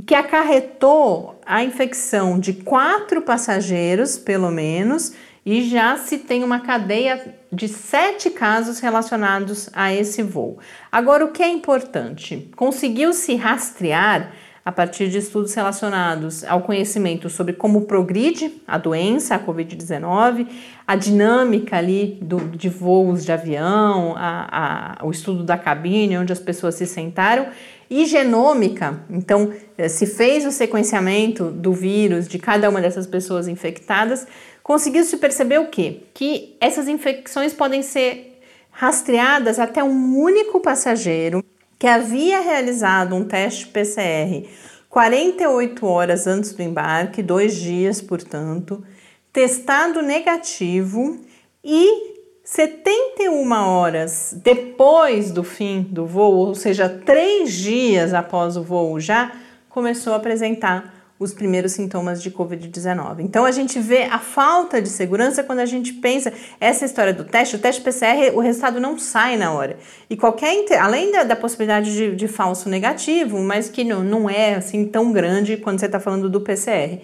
que 0.07 0.15
acarretou 0.15 1.41
a 1.45 1.65
infecção 1.65 2.39
de 2.39 2.53
quatro 2.53 3.23
passageiros, 3.23 4.17
pelo 4.17 4.51
menos, 4.51 5.13
e 5.45 5.69
já 5.69 5.97
se 5.97 6.19
tem 6.19 6.45
uma 6.45 6.61
cadeia 6.61 7.35
de 7.53 7.67
sete 7.67 8.31
casos 8.31 8.79
relacionados 8.79 9.69
a 9.73 9.93
esse 9.93 10.23
voo. 10.23 10.59
Agora, 10.93 11.25
o 11.25 11.33
que 11.33 11.43
é 11.43 11.49
importante? 11.49 12.49
Conseguiu-se 12.55 13.35
rastrear 13.35 14.33
a 14.71 14.73
partir 14.73 15.09
de 15.09 15.19
estudos 15.19 15.53
relacionados 15.53 16.45
ao 16.45 16.61
conhecimento 16.61 17.29
sobre 17.29 17.55
como 17.55 17.87
progride 17.87 18.63
a 18.69 18.79
doença, 18.79 19.35
a 19.35 19.39
Covid-19, 19.45 20.47
a 20.87 20.95
dinâmica 20.95 21.77
ali 21.77 22.17
do, 22.23 22.37
de 22.57 22.69
voos 22.69 23.25
de 23.25 23.33
avião, 23.33 24.15
a, 24.17 24.99
a, 25.01 25.05
o 25.05 25.11
estudo 25.11 25.43
da 25.43 25.59
cabine, 25.59 26.17
onde 26.17 26.33
as 26.33 26.39
pessoas 26.39 26.77
se 26.77 26.87
sentaram, 26.87 27.49
e 27.91 28.07
genômica, 28.07 29.01
então 29.11 29.53
eh, 29.77 29.89
se 29.89 30.07
fez 30.07 30.47
o 30.47 30.53
sequenciamento 30.53 31.51
do 31.51 31.73
vírus 31.73 32.29
de 32.29 32.39
cada 32.39 32.71
uma 32.71 32.81
dessas 32.81 33.09
pessoas 33.09 33.49
infectadas, 33.49 34.25
conseguiu-se 34.63 35.17
perceber 35.17 35.59
o 35.59 35.67
quê? 35.67 36.03
Que 36.15 36.57
essas 36.61 36.87
infecções 36.87 37.53
podem 37.53 37.83
ser 37.83 38.41
rastreadas 38.71 39.59
até 39.59 39.83
um 39.83 40.17
único 40.17 40.61
passageiro 40.61 41.45
que 41.81 41.87
havia 41.87 42.43
realizado 42.43 43.17
um 43.17 43.25
teste 43.25 43.67
PCR 43.67 44.47
48 44.91 45.87
horas 45.87 46.27
antes 46.27 46.53
do 46.53 46.63
embarque, 46.63 47.23
dois 47.23 47.57
dias, 47.57 48.03
portanto, 48.03 48.85
testado 49.33 50.03
negativo 50.03 51.19
e 51.65 52.19
71 52.45 53.51
horas 53.51 54.35
depois 54.45 55.31
do 55.31 55.43
fim 55.43 55.81
do 55.81 56.05
voo, 56.05 56.49
ou 56.49 56.55
seja, 56.55 56.87
três 56.87 57.55
dias 57.55 58.13
após 58.13 58.59
o 58.59 58.63
voo, 58.63 59.01
já 59.01 59.33
começou 59.71 60.13
a 60.13 60.17
apresentar 60.17 61.00
os 61.21 61.35
primeiros 61.35 61.73
sintomas 61.73 62.23
de 62.23 62.31
Covid-19. 62.31 63.21
Então 63.21 63.45
a 63.45 63.53
gente 63.53 63.79
vê 63.79 64.05
a 64.05 64.19
falta 64.19 64.81
de 64.81 64.89
segurança 64.89 65.45
quando 65.45 65.59
a 65.59 65.67
gente 65.67 65.93
pensa 65.93 66.33
essa 66.59 66.87
história 66.87 67.13
do 67.13 67.25
teste, 67.25 67.57
o 67.57 67.59
teste 67.59 67.83
PCR, 67.83 68.35
o 68.35 68.41
resultado 68.41 68.81
não 68.81 68.99
sai 68.99 69.37
na 69.37 69.53
hora. 69.53 69.77
E 70.09 70.17
qualquer, 70.17 70.65
além 70.81 71.13
da, 71.13 71.23
da 71.23 71.37
possibilidade 71.37 71.93
de, 71.93 72.17
de, 72.17 72.27
falso 72.27 72.71
negativo, 72.71 73.39
mas 73.39 73.69
que 73.69 73.85
não, 73.85 74.03
não 74.03 74.31
é 74.31 74.55
assim 74.55 74.87
tão 74.87 75.13
grande 75.13 75.59
quando 75.59 75.79
você 75.79 75.87
está 75.87 76.01
falando 76.01 76.31
do 76.31 76.41
PCR. 76.41 77.03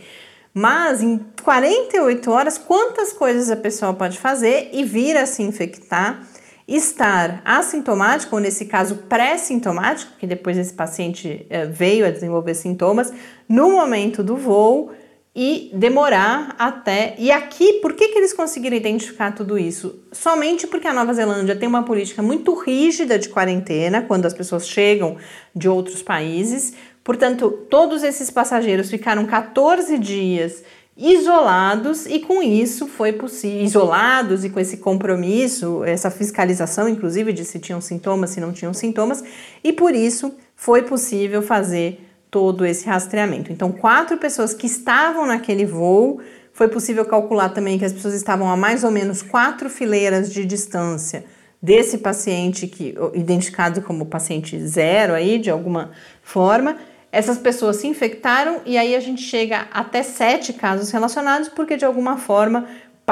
Mas 0.55 1.03
em 1.03 1.21
48 1.43 2.31
horas, 2.31 2.57
quantas 2.57 3.13
coisas 3.13 3.51
a 3.51 3.57
pessoa 3.57 3.93
pode 3.93 4.19
fazer 4.19 4.71
e 4.73 4.83
vir 4.83 5.15
a 5.19 5.27
se 5.27 5.43
infectar 5.43 6.27
estar 6.67 7.43
assintomático, 7.45 8.35
ou 8.35 8.41
nesse 8.41 8.65
caso 8.65 8.97
pré-sintomático, 9.09 10.13
que 10.19 10.27
depois 10.27 10.59
esse 10.59 10.73
paciente 10.73 11.47
eh, 11.49 11.67
veio 11.67 12.05
a 12.05 12.11
desenvolver 12.11 12.55
sintomas, 12.55 13.13
no 13.49 13.71
momento 13.71 14.23
do 14.23 14.37
voo 14.37 14.91
e 15.39 15.71
demorar 15.75 16.57
até. 16.59 17.15
E 17.19 17.31
aqui, 17.31 17.75
por 17.75 17.93
que, 17.93 18.09
que 18.09 18.19
eles 18.19 18.33
conseguiram 18.33 18.75
identificar 18.75 19.33
tudo 19.33 19.59
isso? 19.59 20.03
Somente 20.11 20.67
porque 20.67 20.89
a 20.89 20.95
Nova 20.95 21.13
Zelândia 21.13 21.55
tem 21.55 21.69
uma 21.69 21.83
política 21.83 22.23
muito 22.23 22.55
rígida 22.55 23.19
de 23.19 23.29
quarentena 23.29 24.03
quando 24.03 24.25
as 24.25 24.33
pessoas 24.33 24.67
chegam 24.67 25.19
de 25.55 25.69
outros 25.69 26.03
países. 26.03 26.73
Portanto, 27.05 27.51
todos 27.71 28.03
esses 28.03 28.31
passageiros 28.31 28.91
ficaram 28.91 29.27
14 29.27 29.99
dias 29.99 30.65
isolados 30.97 32.07
e 32.07 32.21
com 32.21 32.43
isso 32.43 32.87
foi 32.87 33.13
possível, 33.13 33.63
isolados 33.63 34.45
e 34.45 34.51
com 34.51 34.59
esse 34.59 34.79
compromisso, 34.79 35.85
essa 35.85 36.11
fiscalização 36.11 36.89
inclusive 36.89 37.33
de 37.33 37.45
se 37.45 37.59
tinham 37.59 37.81
sintomas, 37.81 38.31
se 38.31 38.41
não 38.41 38.53
tinham 38.53 38.73
sintomas, 38.73 39.23
e 39.63 39.73
por 39.73 39.95
isso 39.95 40.35
foi 40.55 40.83
possível 40.83 41.43
fazer 41.43 42.01
todo 42.31 42.65
esse 42.65 42.87
rastreamento. 42.87 43.53
Então, 43.53 43.71
quatro 43.71 44.17
pessoas 44.17 44.53
que 44.53 44.67
estavam 44.67 45.27
naquele 45.27 45.65
voo, 45.65 46.21
foi 46.53 46.69
possível 46.69 47.05
calcular 47.05 47.51
também 47.51 47.79
que 47.79 47.85
as 47.85 47.93
pessoas 47.93 48.15
estavam 48.15 48.51
a 48.51 48.57
mais 48.57 48.83
ou 48.83 48.91
menos 48.91 49.21
quatro 49.21 49.69
fileiras 49.69 50.33
de 50.33 50.45
distância 50.47 51.25
desse 51.61 51.99
paciente 51.99 52.67
que 52.67 52.95
identificado 53.13 53.83
como 53.83 54.07
paciente 54.07 54.59
zero 54.67 55.13
aí 55.13 55.39
de 55.39 55.51
alguma 55.51 55.91
forma 56.23 56.79
essas 57.11 57.39
pessoas 57.39 57.77
se 57.77 57.87
infectaram 57.87 58.61
e 58.67 58.77
aí 58.77 58.95
a 58.95 59.01
gente 59.01 59.23
chega 59.23 59.67
até 59.73 60.03
sete 60.03 60.53
casos 60.53 60.91
relacionados, 60.91 61.49
porque 61.49 61.77
de 61.77 61.85
alguma 61.85 62.19
forma, 62.19 62.67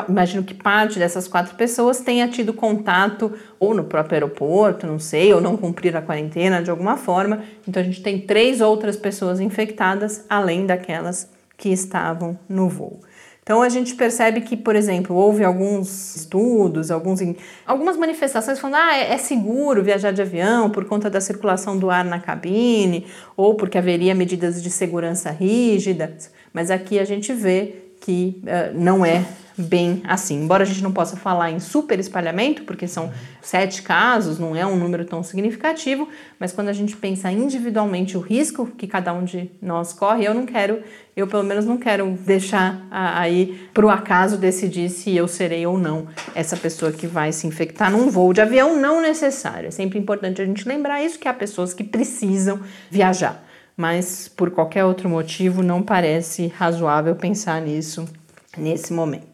imagino 0.08 0.42
que 0.42 0.54
parte 0.54 0.98
dessas 0.98 1.28
quatro 1.28 1.54
pessoas 1.54 2.00
tenha 2.00 2.28
tido 2.28 2.52
contato 2.52 3.32
ou 3.58 3.74
no 3.74 3.84
próprio 3.84 4.16
aeroporto, 4.16 4.86
não 4.86 4.98
sei, 4.98 5.32
ou 5.32 5.40
não 5.40 5.56
cumprir 5.56 5.96
a 5.96 6.02
quarentena 6.02 6.62
de 6.62 6.70
alguma 6.70 6.96
forma. 6.96 7.44
Então 7.66 7.82
a 7.82 7.84
gente 7.84 8.02
tem 8.02 8.20
três 8.20 8.60
outras 8.60 8.96
pessoas 8.96 9.40
infectadas, 9.40 10.24
além 10.28 10.66
daquelas 10.66 11.30
que 11.56 11.70
estavam 11.70 12.38
no 12.48 12.68
voo. 12.68 13.00
Então 13.44 13.60
a 13.60 13.68
gente 13.68 13.94
percebe 13.94 14.40
que, 14.40 14.56
por 14.56 14.74
exemplo, 14.74 15.14
houve 15.14 15.44
alguns 15.44 16.16
estudos, 16.16 16.90
alguns, 16.90 17.20
algumas 17.66 17.94
manifestações 17.94 18.58
falando 18.58 18.76
ah, 18.76 18.96
é, 18.96 19.12
é 19.12 19.18
seguro 19.18 19.82
viajar 19.82 20.12
de 20.12 20.22
avião 20.22 20.70
por 20.70 20.86
conta 20.86 21.10
da 21.10 21.20
circulação 21.20 21.78
do 21.78 21.90
ar 21.90 22.06
na 22.06 22.18
cabine 22.18 23.06
ou 23.36 23.54
porque 23.54 23.76
haveria 23.76 24.14
medidas 24.14 24.62
de 24.62 24.70
segurança 24.70 25.30
rígidas, 25.30 26.30
mas 26.54 26.70
aqui 26.70 26.98
a 26.98 27.04
gente 27.04 27.34
vê 27.34 27.74
que 28.00 28.42
uh, 28.44 28.78
não 28.78 29.04
é 29.04 29.22
bem 29.56 30.02
assim. 30.04 30.42
Embora 30.42 30.64
a 30.64 30.66
gente 30.66 30.82
não 30.82 30.92
possa 30.92 31.16
falar 31.16 31.50
em 31.50 31.60
super 31.60 31.98
espalhamento, 31.98 32.62
porque 32.64 32.88
são 32.88 33.12
sete 33.40 33.82
casos, 33.82 34.38
não 34.38 34.54
é 34.56 34.66
um 34.66 34.76
número 34.76 35.04
tão 35.04 35.22
significativo, 35.22 36.08
mas 36.38 36.52
quando 36.52 36.68
a 36.68 36.72
gente 36.72 36.96
pensa 36.96 37.30
individualmente 37.30 38.16
o 38.16 38.20
risco 38.20 38.66
que 38.66 38.86
cada 38.86 39.12
um 39.12 39.24
de 39.24 39.50
nós 39.62 39.92
corre, 39.92 40.26
eu 40.26 40.34
não 40.34 40.44
quero, 40.44 40.82
eu 41.16 41.26
pelo 41.26 41.44
menos 41.44 41.64
não 41.64 41.76
quero 41.76 42.10
deixar 42.20 42.86
aí 42.90 43.68
para 43.72 43.86
o 43.86 43.90
acaso 43.90 44.36
decidir 44.36 44.88
se 44.90 45.14
eu 45.14 45.28
serei 45.28 45.66
ou 45.66 45.78
não 45.78 46.08
essa 46.34 46.56
pessoa 46.56 46.90
que 46.90 47.06
vai 47.06 47.32
se 47.32 47.46
infectar 47.46 47.90
num 47.90 48.10
voo 48.10 48.32
de 48.32 48.40
avião 48.40 48.80
não 48.80 49.00
necessário. 49.00 49.68
É 49.68 49.70
sempre 49.70 49.98
importante 49.98 50.42
a 50.42 50.44
gente 50.44 50.68
lembrar 50.68 51.02
isso, 51.02 51.18
que 51.18 51.28
há 51.28 51.34
pessoas 51.34 51.72
que 51.72 51.84
precisam 51.84 52.60
viajar. 52.90 53.44
Mas 53.76 54.28
por 54.28 54.52
qualquer 54.52 54.84
outro 54.84 55.08
motivo 55.08 55.62
não 55.62 55.82
parece 55.82 56.46
razoável 56.46 57.16
pensar 57.16 57.60
nisso 57.60 58.08
nesse 58.56 58.92
momento. 58.92 59.33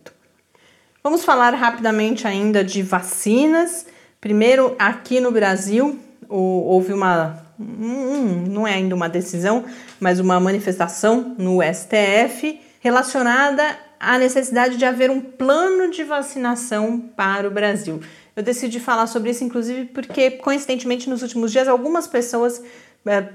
Vamos 1.03 1.25
falar 1.25 1.55
rapidamente 1.55 2.27
ainda 2.27 2.63
de 2.63 2.83
vacinas. 2.83 3.87
Primeiro, 4.21 4.77
aqui 4.79 5.19
no 5.19 5.33
Brasil, 5.33 5.99
houve 6.29 6.93
uma. 6.93 7.43
não 7.59 8.69
é 8.69 8.75
ainda 8.75 8.95
uma 8.95 9.09
decisão, 9.09 9.65
mas 9.99 10.21
uma 10.21 10.39
manifestação 10.39 11.35
no 11.39 11.61
STF 11.63 12.61
relacionada 12.81 13.79
à 13.99 14.19
necessidade 14.19 14.77
de 14.77 14.85
haver 14.85 15.11
um 15.11 15.23
plano 15.23 15.91
de 15.91 16.05
vacinação 16.05 17.01
para 17.17 17.49
o 17.49 17.51
Brasil. 17.51 18.01
Eu 18.37 18.43
decidi 18.43 18.79
falar 18.79 19.07
sobre 19.07 19.31
isso, 19.31 19.43
inclusive, 19.43 19.87
porque, 19.87 20.33
coincidentemente, 20.33 21.09
nos 21.09 21.23
últimos 21.23 21.51
dias, 21.51 21.67
algumas 21.67 22.07
pessoas 22.07 22.63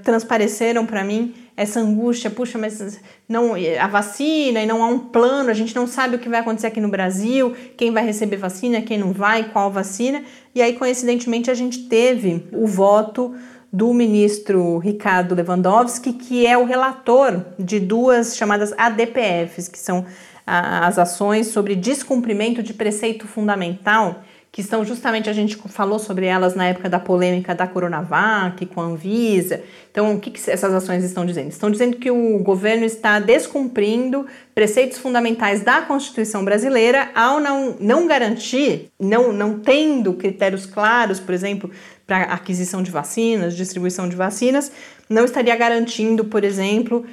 transpareceram 0.02 0.86
para 0.86 1.02
mim 1.02 1.34
essa 1.56 1.80
angústia, 1.80 2.30
puxa, 2.30 2.58
mas 2.58 3.00
não 3.28 3.54
a 3.80 3.86
vacina 3.86 4.62
e 4.62 4.66
não 4.66 4.82
há 4.82 4.86
um 4.86 4.98
plano, 4.98 5.50
a 5.50 5.54
gente 5.54 5.74
não 5.74 5.86
sabe 5.86 6.16
o 6.16 6.18
que 6.18 6.28
vai 6.28 6.40
acontecer 6.40 6.66
aqui 6.66 6.80
no 6.80 6.88
Brasil, 6.88 7.54
quem 7.76 7.90
vai 7.90 8.04
receber 8.04 8.36
vacina, 8.36 8.82
quem 8.82 8.98
não 8.98 9.12
vai, 9.12 9.50
qual 9.50 9.70
vacina. 9.70 10.22
E 10.54 10.60
aí, 10.62 10.74
coincidentemente, 10.74 11.50
a 11.50 11.54
gente 11.54 11.88
teve 11.88 12.46
o 12.52 12.66
voto 12.66 13.34
do 13.72 13.92
ministro 13.92 14.78
Ricardo 14.78 15.34
Lewandowski, 15.34 16.12
que 16.12 16.46
é 16.46 16.56
o 16.56 16.64
relator 16.64 17.44
de 17.58 17.80
duas 17.80 18.36
chamadas 18.36 18.72
ADPFs, 18.76 19.68
que 19.68 19.78
são 19.78 20.06
as 20.46 20.98
ações 20.98 21.48
sobre 21.48 21.74
descumprimento 21.74 22.62
de 22.62 22.72
preceito 22.72 23.26
fundamental 23.26 24.22
que 24.56 24.62
são 24.62 24.86
justamente, 24.86 25.28
a 25.28 25.34
gente 25.34 25.54
falou 25.68 25.98
sobre 25.98 26.24
elas 26.24 26.54
na 26.54 26.68
época 26.68 26.88
da 26.88 26.98
polêmica 26.98 27.54
da 27.54 27.66
Coronavac 27.66 28.64
com 28.64 28.80
a 28.80 28.84
Anvisa. 28.84 29.60
Então, 29.90 30.14
o 30.14 30.18
que, 30.18 30.30
que 30.30 30.50
essas 30.50 30.72
ações 30.72 31.04
estão 31.04 31.26
dizendo? 31.26 31.50
Estão 31.50 31.70
dizendo 31.70 31.98
que 31.98 32.10
o 32.10 32.38
governo 32.38 32.86
está 32.86 33.20
descumprindo 33.20 34.24
preceitos 34.54 34.96
fundamentais 34.96 35.62
da 35.62 35.82
Constituição 35.82 36.42
brasileira 36.42 37.10
ao 37.14 37.38
não, 37.38 37.76
não 37.78 38.06
garantir, 38.06 38.88
não, 38.98 39.30
não 39.30 39.58
tendo 39.58 40.14
critérios 40.14 40.64
claros, 40.64 41.20
por 41.20 41.34
exemplo, 41.34 41.70
para 42.06 42.24
aquisição 42.24 42.82
de 42.82 42.90
vacinas, 42.90 43.56
distribuição 43.56 44.08
de 44.08 44.14
vacinas, 44.14 44.70
não 45.08 45.24
estaria 45.24 45.54
garantindo, 45.56 46.24
por 46.24 46.44
exemplo, 46.44 47.04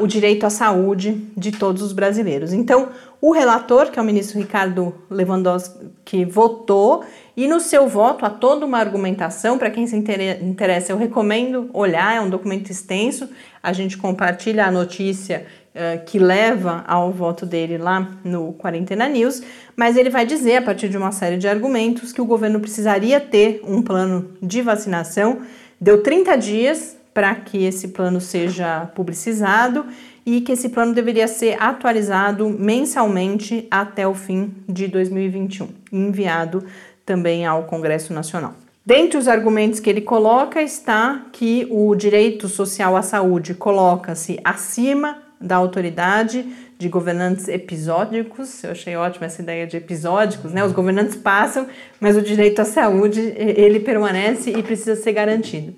o 0.00 0.06
direito 0.06 0.44
à 0.44 0.50
saúde 0.50 1.24
de 1.36 1.52
todos 1.52 1.82
os 1.82 1.92
brasileiros. 1.92 2.52
Então, 2.52 2.88
o 3.20 3.32
relator, 3.32 3.90
que 3.90 3.98
é 3.98 4.02
o 4.02 4.04
ministro 4.04 4.38
Ricardo 4.38 4.94
Lewandowski, 5.08 6.24
votou 6.24 7.04
e 7.36 7.46
no 7.46 7.60
seu 7.60 7.88
voto 7.88 8.24
há 8.24 8.30
toda 8.30 8.66
uma 8.66 8.78
argumentação. 8.78 9.56
Para 9.56 9.70
quem 9.70 9.86
se 9.86 9.96
interessa, 9.96 10.92
eu 10.92 10.96
recomendo 10.96 11.70
olhar, 11.72 12.16
é 12.16 12.20
um 12.20 12.28
documento 12.28 12.70
extenso. 12.70 13.28
A 13.62 13.72
gente 13.72 13.96
compartilha 13.98 14.66
a 14.66 14.70
notícia 14.70 15.46
uh, 15.74 16.04
que 16.04 16.18
leva 16.18 16.84
ao 16.86 17.10
voto 17.12 17.46
dele 17.46 17.78
lá 17.78 18.10
no 18.24 18.52
Quarentena 18.54 19.08
News, 19.08 19.42
mas 19.76 19.96
ele 19.96 20.10
vai 20.10 20.26
dizer, 20.26 20.56
a 20.56 20.62
partir 20.62 20.88
de 20.88 20.96
uma 20.96 21.12
série 21.12 21.36
de 21.36 21.48
argumentos, 21.48 22.12
que 22.12 22.20
o 22.20 22.24
governo 22.24 22.60
precisaria 22.60 23.20
ter 23.20 23.60
um 23.64 23.82
plano 23.82 24.30
de 24.42 24.62
vacinação. 24.62 25.40
Deu 25.80 26.02
30 26.02 26.36
dias 26.36 26.96
para 27.12 27.34
que 27.34 27.64
esse 27.64 27.88
plano 27.88 28.20
seja 28.20 28.86
publicizado 28.94 29.86
e 30.24 30.40
que 30.40 30.52
esse 30.52 30.68
plano 30.68 30.94
deveria 30.94 31.26
ser 31.26 31.60
atualizado 31.60 32.48
mensalmente 32.48 33.66
até 33.70 34.06
o 34.06 34.14
fim 34.14 34.54
de 34.68 34.86
2021, 34.86 35.68
enviado 35.92 36.64
também 37.04 37.46
ao 37.46 37.64
Congresso 37.64 38.12
Nacional. 38.12 38.54
Dentre 38.84 39.18
os 39.18 39.28
argumentos 39.28 39.80
que 39.80 39.90
ele 39.90 40.00
coloca 40.00 40.62
está 40.62 41.26
que 41.32 41.66
o 41.70 41.94
direito 41.94 42.48
social 42.48 42.96
à 42.96 43.02
saúde 43.02 43.54
coloca-se 43.54 44.38
acima 44.44 45.18
da 45.40 45.56
autoridade 45.56 46.44
de 46.78 46.88
governantes 46.88 47.48
episódicos. 47.48 48.62
Eu 48.62 48.72
achei 48.72 48.96
ótima 48.96 49.26
essa 49.26 49.40
ideia 49.40 49.66
de 49.66 49.76
episódicos, 49.76 50.52
né? 50.52 50.64
Os 50.64 50.72
governantes 50.72 51.16
passam, 51.16 51.66
mas 52.00 52.16
o 52.16 52.22
direito 52.22 52.60
à 52.60 52.64
saúde 52.64 53.20
ele 53.36 53.80
permanece 53.80 54.50
e 54.50 54.62
precisa 54.62 54.96
ser 54.96 55.12
garantido. 55.12 55.74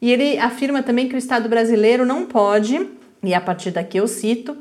E 0.00 0.12
ele 0.12 0.38
afirma 0.38 0.82
também 0.82 1.08
que 1.08 1.14
o 1.14 1.18
Estado 1.18 1.48
brasileiro 1.48 2.06
não 2.06 2.24
pode, 2.24 2.88
e 3.22 3.34
a 3.34 3.40
partir 3.40 3.70
daqui 3.70 3.98
eu 3.98 4.06
cito, 4.06 4.56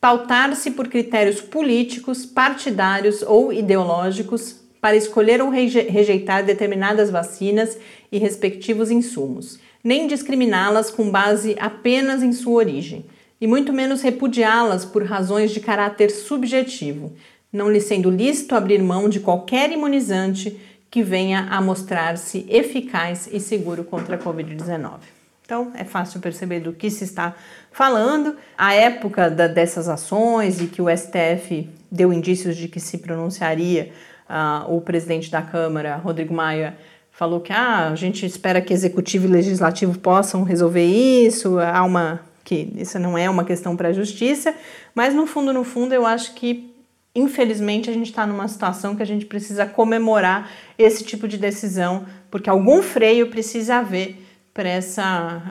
pautar-se 0.00 0.70
por 0.70 0.88
critérios 0.88 1.40
políticos, 1.40 2.26
partidários 2.26 3.22
ou 3.22 3.52
ideológicos 3.52 4.60
para 4.80 4.96
escolher 4.96 5.40
ou 5.40 5.48
rejeitar 5.48 6.44
determinadas 6.44 7.10
vacinas 7.10 7.78
e 8.12 8.18
respectivos 8.18 8.90
insumos, 8.90 9.58
nem 9.82 10.06
discriminá-las 10.06 10.90
com 10.90 11.10
base 11.10 11.56
apenas 11.58 12.22
em 12.22 12.32
sua 12.32 12.52
origem, 12.52 13.06
e 13.40 13.46
muito 13.46 13.72
menos 13.72 14.02
repudiá-las 14.02 14.84
por 14.84 15.04
razões 15.04 15.50
de 15.50 15.60
caráter 15.60 16.10
subjetivo, 16.10 17.12
não 17.52 17.70
lhe 17.70 17.80
sendo 17.80 18.10
lícito 18.10 18.54
abrir 18.54 18.82
mão 18.82 19.08
de 19.08 19.20
qualquer 19.20 19.70
imunizante 19.70 20.58
que 20.90 21.02
venha 21.02 21.48
a 21.50 21.60
mostrar-se 21.60 22.46
eficaz 22.48 23.28
e 23.32 23.40
seguro 23.40 23.84
contra 23.84 24.16
a 24.16 24.18
Covid-19. 24.18 24.98
Então, 25.44 25.72
é 25.74 25.84
fácil 25.84 26.20
perceber 26.20 26.60
do 26.60 26.72
que 26.72 26.90
se 26.90 27.04
está 27.04 27.34
falando. 27.70 28.36
A 28.56 28.74
época 28.74 29.30
da, 29.30 29.46
dessas 29.46 29.88
ações 29.88 30.60
e 30.60 30.66
que 30.66 30.80
o 30.80 30.86
STF 30.88 31.68
deu 31.90 32.12
indícios 32.12 32.56
de 32.56 32.66
que 32.66 32.80
se 32.80 32.98
pronunciaria 32.98 33.92
uh, 34.28 34.74
o 34.74 34.80
presidente 34.80 35.30
da 35.30 35.42
Câmara, 35.42 35.96
Rodrigo 35.96 36.32
Maia, 36.32 36.76
falou 37.10 37.40
que 37.40 37.52
ah, 37.52 37.90
a 37.90 37.94
gente 37.94 38.24
espera 38.24 38.60
que 38.60 38.72
executivo 38.72 39.26
e 39.26 39.30
legislativo 39.30 39.98
possam 39.98 40.42
resolver 40.44 40.84
isso, 40.84 41.58
há 41.58 41.82
uma 41.84 42.20
que 42.44 42.70
isso 42.76 42.98
não 42.98 43.16
é 43.16 43.28
uma 43.28 43.44
questão 43.44 43.74
para 43.74 43.88
a 43.88 43.92
justiça, 43.92 44.54
mas 44.94 45.14
no 45.14 45.26
fundo, 45.26 45.52
no 45.52 45.64
fundo, 45.64 45.94
eu 45.94 46.06
acho 46.06 46.34
que 46.34 46.72
infelizmente 47.14 47.88
a 47.88 47.92
gente 47.92 48.10
está 48.10 48.26
numa 48.26 48.46
situação 48.48 48.94
que 48.94 49.02
a 49.02 49.06
gente 49.06 49.24
precisa 49.24 49.64
comemorar 49.64 50.50
esse 50.76 51.04
tipo 51.04 51.26
de 51.26 51.38
decisão, 51.38 52.04
porque 52.30 52.50
algum 52.50 52.82
freio 52.82 53.28
precisa 53.28 53.76
haver 53.76 54.20
para 54.52 54.68
essa 54.68 55.42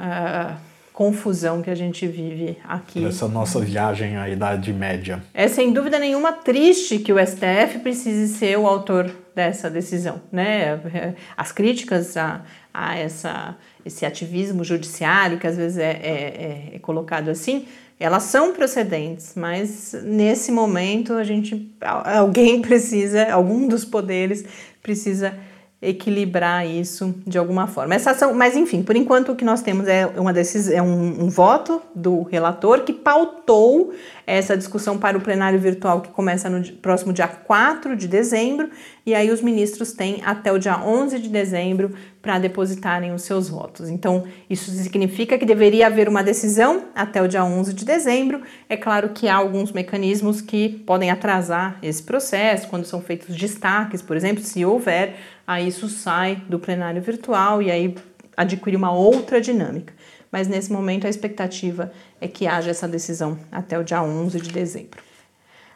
uh, 0.59 0.72
confusão 0.93 1.61
que 1.61 1.71
a 1.71 1.75
gente 1.75 2.07
vive 2.07 2.55
aqui. 2.63 3.03
Essa 3.03 3.27
nossa 3.27 3.59
viagem 3.59 4.15
à 4.15 4.29
Idade 4.29 4.71
Média. 4.71 5.23
É 5.33 5.47
sem 5.47 5.73
dúvida 5.73 5.97
nenhuma 5.97 6.31
triste 6.31 6.99
que 6.99 7.11
o 7.11 7.17
STF 7.17 7.79
precise 7.81 8.31
ser 8.31 8.59
o 8.59 8.67
autor 8.67 9.11
dessa 9.35 9.71
decisão, 9.71 10.21
né? 10.31 10.79
As 11.35 11.51
críticas 11.51 12.15
a, 12.15 12.43
a 12.71 12.95
essa, 12.95 13.57
esse 13.83 14.05
ativismo 14.05 14.63
judiciário 14.63 15.39
que 15.39 15.47
às 15.47 15.57
vezes 15.57 15.79
é, 15.79 15.91
é, 15.91 16.71
é, 16.71 16.75
é 16.75 16.79
colocado 16.79 17.29
assim, 17.29 17.65
elas 17.99 18.23
são 18.23 18.53
procedentes, 18.53 19.33
mas 19.35 19.95
nesse 20.03 20.51
momento 20.51 21.13
a 21.13 21.23
gente, 21.23 21.71
alguém 21.81 22.61
precisa, 22.61 23.31
algum 23.31 23.67
dos 23.67 23.83
poderes 23.83 24.45
precisa 24.81 25.33
equilibrar 25.83 26.65
isso 26.65 27.13
de 27.27 27.37
alguma 27.37 27.67
forma. 27.67 27.93
Essa 27.93 28.11
ação, 28.11 28.33
mas 28.33 28.55
enfim, 28.55 28.81
por 28.81 28.95
enquanto 28.95 29.33
o 29.33 29.35
que 29.35 29.43
nós 29.43 29.61
temos 29.61 29.87
é 29.87 30.05
uma 30.15 30.31
decisão, 30.31 30.75
é 30.75 30.81
um, 30.81 31.25
um, 31.25 31.29
voto 31.29 31.81
do 31.93 32.23
relator 32.23 32.81
que 32.81 32.93
pautou 32.93 33.93
essa 34.25 34.55
discussão 34.55 34.97
para 34.97 35.17
o 35.17 35.21
plenário 35.21 35.59
virtual 35.59 36.01
que 36.01 36.09
começa 36.09 36.49
no 36.49 36.63
próximo 36.77 37.11
dia 37.11 37.27
4 37.27 37.95
de 37.95 38.07
dezembro, 38.07 38.69
e 39.05 39.13
aí 39.13 39.29
os 39.31 39.41
ministros 39.41 39.91
têm 39.91 40.21
até 40.25 40.51
o 40.51 40.57
dia 40.57 40.77
11 40.79 41.19
de 41.19 41.29
dezembro 41.29 41.93
para 42.21 42.39
depositarem 42.39 43.13
os 43.13 43.23
seus 43.23 43.49
votos. 43.49 43.89
Então, 43.89 44.23
isso 44.49 44.71
significa 44.71 45.37
que 45.37 45.45
deveria 45.45 45.87
haver 45.87 46.07
uma 46.07 46.23
decisão 46.23 46.85
até 46.95 47.21
o 47.21 47.27
dia 47.27 47.43
11 47.43 47.73
de 47.73 47.83
dezembro. 47.83 48.41
É 48.69 48.77
claro 48.77 49.09
que 49.09 49.27
há 49.27 49.35
alguns 49.35 49.71
mecanismos 49.71 50.39
que 50.39 50.69
podem 50.69 51.11
atrasar 51.11 51.77
esse 51.81 52.01
processo, 52.01 52.69
quando 52.69 52.85
são 52.85 53.01
feitos 53.01 53.35
destaques, 53.35 54.01
por 54.01 54.15
exemplo, 54.15 54.41
se 54.41 54.63
houver, 54.63 55.15
aí 55.45 55.67
isso 55.67 55.89
sai 55.89 56.41
do 56.47 56.57
plenário 56.57 57.01
virtual 57.01 57.61
e 57.61 57.69
aí 57.69 57.95
adquire 58.35 58.75
uma 58.75 58.91
outra 58.91 59.39
dinâmica. 59.39 59.93
Mas 60.33 60.47
nesse 60.47 60.73
momento 60.73 61.05
a 61.05 61.09
expectativa 61.11 61.93
é 62.19 62.27
que 62.27 62.47
haja 62.47 62.71
essa 62.71 62.87
decisão 62.87 63.37
até 63.51 63.77
o 63.77 63.83
dia 63.83 64.01
11 64.01 64.41
de 64.41 64.49
dezembro. 64.49 64.99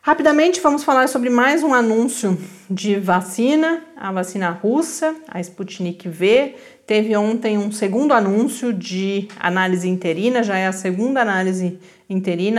Rapidamente 0.01 0.59
vamos 0.59 0.83
falar 0.83 1.07
sobre 1.07 1.29
mais 1.29 1.61
um 1.61 1.75
anúncio 1.75 2.35
de 2.67 2.95
vacina, 2.95 3.83
a 3.95 4.11
vacina 4.11 4.49
russa, 4.49 5.15
a 5.27 5.39
Sputnik 5.39 6.09
V. 6.09 6.55
Teve 6.87 7.15
ontem 7.15 7.55
um 7.55 7.71
segundo 7.71 8.15
anúncio 8.15 8.73
de 8.73 9.27
análise 9.39 9.87
interina, 9.87 10.41
já 10.41 10.57
é 10.57 10.65
a 10.65 10.71
segunda 10.71 11.21
análise 11.21 11.77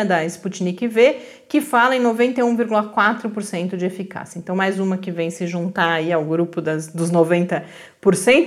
da 0.07 0.25
Sputnik 0.27 0.87
V, 0.87 1.17
que 1.49 1.61
fala 1.61 1.97
em 1.97 2.03
91,4% 2.03 3.77
de 3.77 3.87
eficácia. 3.87 4.39
Então, 4.39 4.55
mais 4.55 4.79
uma 4.79 4.99
que 4.99 5.11
vem 5.11 5.31
se 5.31 5.47
juntar 5.47 5.93
aí 5.93 6.13
ao 6.13 6.23
grupo 6.25 6.61
das, 6.61 6.89
dos 6.89 7.11
90%, 7.11 7.63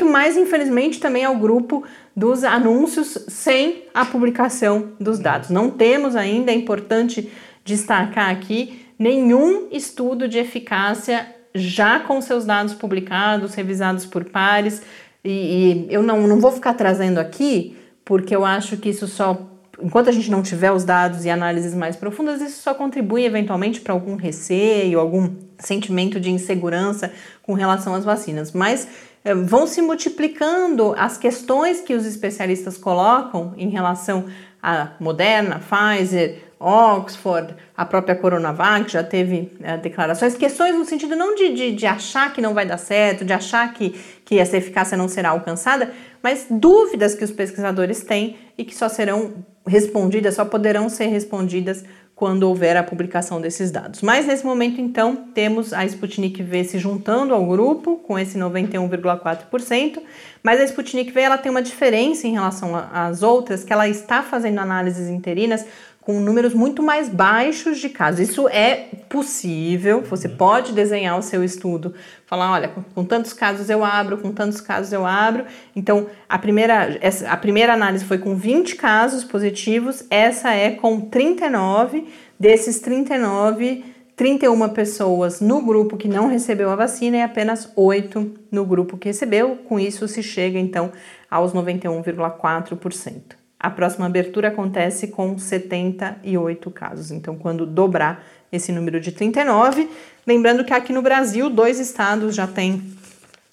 mas 0.04 0.38
infelizmente 0.38 1.00
também 1.00 1.26
ao 1.26 1.36
grupo 1.38 1.84
dos 2.16 2.44
anúncios 2.44 3.26
sem 3.28 3.84
a 3.94 4.06
publicação 4.06 4.92
dos 5.00 5.18
dados. 5.18 5.50
Não 5.50 5.72
temos 5.72 6.16
ainda, 6.16 6.52
é 6.52 6.56
importante 6.56 7.32
destacar 7.66 8.30
aqui, 8.30 8.86
nenhum 9.00 9.68
estudo 9.72 10.28
de 10.28 10.38
eficácia 10.38 11.36
já 11.54 12.00
com 12.00 12.22
seus 12.22 12.46
dados 12.46 12.74
publicados, 12.74 13.56
revisados 13.56 14.06
por 14.06 14.26
pares. 14.26 14.82
E, 15.24 15.88
e 15.90 15.94
eu 15.94 16.02
não, 16.04 16.28
não 16.28 16.40
vou 16.40 16.52
ficar 16.52 16.74
trazendo 16.74 17.20
aqui, 17.20 17.76
porque 18.06 18.36
eu 18.36 18.46
acho 18.46 18.78
que 18.78 18.90
isso 18.90 19.08
só 19.08 19.51
enquanto 19.84 20.10
a 20.10 20.12
gente 20.12 20.30
não 20.30 20.41
tiver 20.41 20.72
os 20.72 20.84
dados 20.84 21.26
e 21.26 21.30
análises 21.30 21.74
mais 21.74 21.96
profundas, 21.96 22.41
isso 22.41 22.62
só 22.62 22.74
contribui 22.74 23.26
eventualmente 23.26 23.82
para 23.82 23.94
algum 23.94 24.15
receio, 24.15 25.00
algum 25.00 25.36
sentimento 25.58 26.20
de 26.20 26.32
insegurança 26.32 27.12
com 27.44 27.54
relação 27.54 27.94
às 27.94 28.04
vacinas. 28.04 28.52
Mas 28.52 28.88
eh, 29.24 29.36
vão 29.36 29.67
se 29.67 29.82
multiplicando 29.82 30.94
as 30.98 31.17
questões 31.17 31.82
que 31.82 31.94
os 31.94 32.06
especialistas 32.06 32.78
colocam 32.78 33.54
em 33.58 33.70
relação 33.70 34.26
a 34.62 34.89
Moderna, 35.00 35.60
Pfizer, 35.60 36.39
Oxford, 36.60 37.56
a 37.76 37.84
própria 37.84 38.15
Coronavac 38.15 38.91
já 38.91 39.04
teve 39.04 39.52
é, 39.63 39.78
declarações, 39.78 40.36
questões 40.36 40.76
no 40.76 40.86
sentido 40.86 41.15
não 41.15 41.34
de, 41.34 41.52
de, 41.56 41.72
de, 41.72 41.88
achar 41.88 42.32
que 42.32 42.39
não 42.39 42.54
vai 42.54 42.67
dar 42.67 42.78
certo, 42.78 43.26
de 43.26 43.34
achar 43.34 43.74
que, 43.74 44.00
que 44.24 44.38
essa 44.38 44.58
eficácia 44.58 44.96
não 44.96 45.08
será 45.08 45.30
alcançada, 45.30 45.91
mas 46.22 46.46
dúvidas 46.52 47.15
que 47.15 47.24
os 47.24 47.32
pesquisadores 47.32 48.04
têm 48.04 48.38
e 48.56 48.63
que 48.63 48.76
só 48.76 48.88
serão 48.88 49.44
respondidas, 49.65 50.36
só 50.36 50.45
poderão 50.45 50.89
ser 50.89 51.08
respondidas 51.08 51.84
quando 52.21 52.43
houver 52.43 52.78
a 52.78 52.84
publicação 52.84 53.41
desses 53.41 53.71
dados. 53.71 54.04
Mas 54.04 54.28
nesse 54.28 54.45
momento, 54.45 54.80
então, 54.80 55.15
temos 55.15 55.74
a 55.74 55.84
Sputnik 55.86 56.43
V 56.43 56.63
se 56.63 56.78
juntando 56.78 57.34
ao 57.34 57.43
grupo 57.47 57.97
com 57.97 58.19
esse 58.19 58.38
91,4%, 58.38 60.00
mas 60.43 60.60
a 60.60 60.63
Sputnik 60.65 61.12
V 61.12 61.19
ela 61.19 61.38
tem 61.39 61.50
uma 61.50 61.63
diferença 61.63 62.28
em 62.28 62.34
relação 62.34 62.76
às 62.93 63.24
outras, 63.24 63.63
que 63.63 63.74
ela 63.74 63.89
está 63.89 64.21
fazendo 64.21 64.60
análises 64.60 65.10
interinas 65.10 65.65
com 66.02 66.20
números 66.20 66.54
muito 66.54 66.82
mais 66.82 67.08
baixos 67.08 67.78
de 67.78 67.88
casos. 67.88 68.20
Isso 68.20 68.50
é 68.50 68.88
possível, 69.08 70.02
você 70.02 70.28
uhum. 70.28 70.36
pode 70.36 70.74
desenhar 70.74 71.18
o 71.18 71.22
seu 71.22 71.44
estudo, 71.44 71.94
falar, 72.26 72.52
olha, 72.52 72.68
com, 72.70 72.82
com, 72.82 73.06
tantos 73.06 73.34
casos 73.34 73.70
eu 73.70 73.86
abro, 73.86 74.18
com 74.18 74.32
tantos 74.32 74.60
casos 74.60 74.92
eu 74.92 75.06
abro. 75.06 75.46
Então, 75.76 76.08
a 76.28 76.40
primeira, 76.40 76.98
essa, 77.02 77.30
a 77.30 77.38
primeira 77.38 77.74
análise 77.74 78.04
foi 78.04 78.18
com 78.18 78.36
20 78.36 78.76
casos 78.76 79.24
positivos, 79.24 80.04
essa 80.10 80.52
é 80.52 80.72
com 80.72 81.00
39, 81.02 82.08
desses 82.40 82.80
39, 82.80 83.86
31 84.16 84.70
pessoas 84.70 85.40
no 85.40 85.62
grupo 85.62 85.98
que 85.98 86.08
não 86.08 86.28
recebeu 86.28 86.72
a 86.72 86.76
vacina 86.76 87.18
e 87.18 87.22
apenas 87.22 87.72
8 87.76 88.32
no 88.52 88.66
grupo 88.66 88.98
que 88.98 89.08
recebeu. 89.08 89.58
Com 89.68 89.80
isso 89.80 90.08
se 90.08 90.24
chega 90.24 90.58
então 90.58 90.92
aos 91.30 91.54
91,4%. 91.54 93.41
A 93.62 93.69
próxima 93.69 94.08
abertura 94.08 94.47
acontece 94.47 95.10
com 95.10 95.38
78 95.38 96.71
casos. 96.71 97.12
Então, 97.12 97.36
quando 97.36 97.63
dobrar 97.63 98.26
esse 98.52 98.71
número 98.71 99.00
de 99.00 99.12
39, 99.12 99.88
lembrando 100.26 100.65
que 100.65 100.74
aqui 100.74 100.91
no 100.91 101.04
Brasil, 101.04 101.47
dois 101.47 101.80
estados 101.80 102.34
já 102.34 102.47
têm 102.47 102.82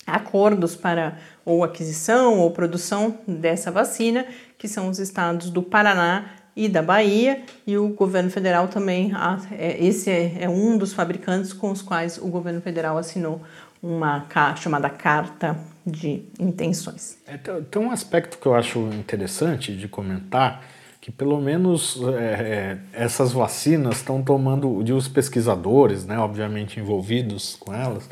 acordos 0.06 0.74
para 0.74 1.18
ou 1.44 1.62
aquisição 1.62 2.38
ou 2.38 2.50
produção 2.50 3.18
dessa 3.28 3.70
vacina, 3.70 4.24
que 4.56 4.66
são 4.66 4.88
os 4.88 4.98
estados 4.98 5.50
do 5.50 5.62
Paraná 5.62 6.30
e 6.56 6.70
da 6.70 6.80
Bahia, 6.80 7.42
e 7.66 7.76
o 7.76 7.88
governo 7.88 8.30
federal 8.30 8.66
também, 8.66 9.12
é, 9.58 9.84
esse 9.84 10.08
é, 10.08 10.38
é 10.40 10.48
um 10.48 10.78
dos 10.78 10.94
fabricantes 10.94 11.52
com 11.52 11.70
os 11.70 11.82
quais 11.82 12.16
o 12.16 12.28
governo 12.28 12.62
federal 12.62 12.96
assinou 12.96 13.42
uma 13.82 14.26
chamada 14.56 14.88
Carta 14.88 15.54
de 15.90 16.22
Intenções. 16.38 17.18
É, 17.26 17.36
tem 17.36 17.82
um 17.82 17.90
aspecto 17.90 18.38
que 18.38 18.46
eu 18.46 18.54
acho 18.54 18.78
interessante 18.92 19.74
de 19.74 19.88
comentar, 19.88 20.62
que 21.00 21.10
pelo 21.10 21.40
menos 21.40 22.00
é, 22.18 22.22
é 22.22 22.78
essas 22.92 23.32
vacinas 23.32 23.96
estão 23.96 24.22
tomando, 24.22 24.82
de 24.82 24.92
os 24.92 25.08
pesquisadores, 25.08 26.04
né, 26.04 26.18
obviamente 26.18 26.78
envolvidos 26.78 27.56
com 27.56 27.74
elas, 27.74 28.08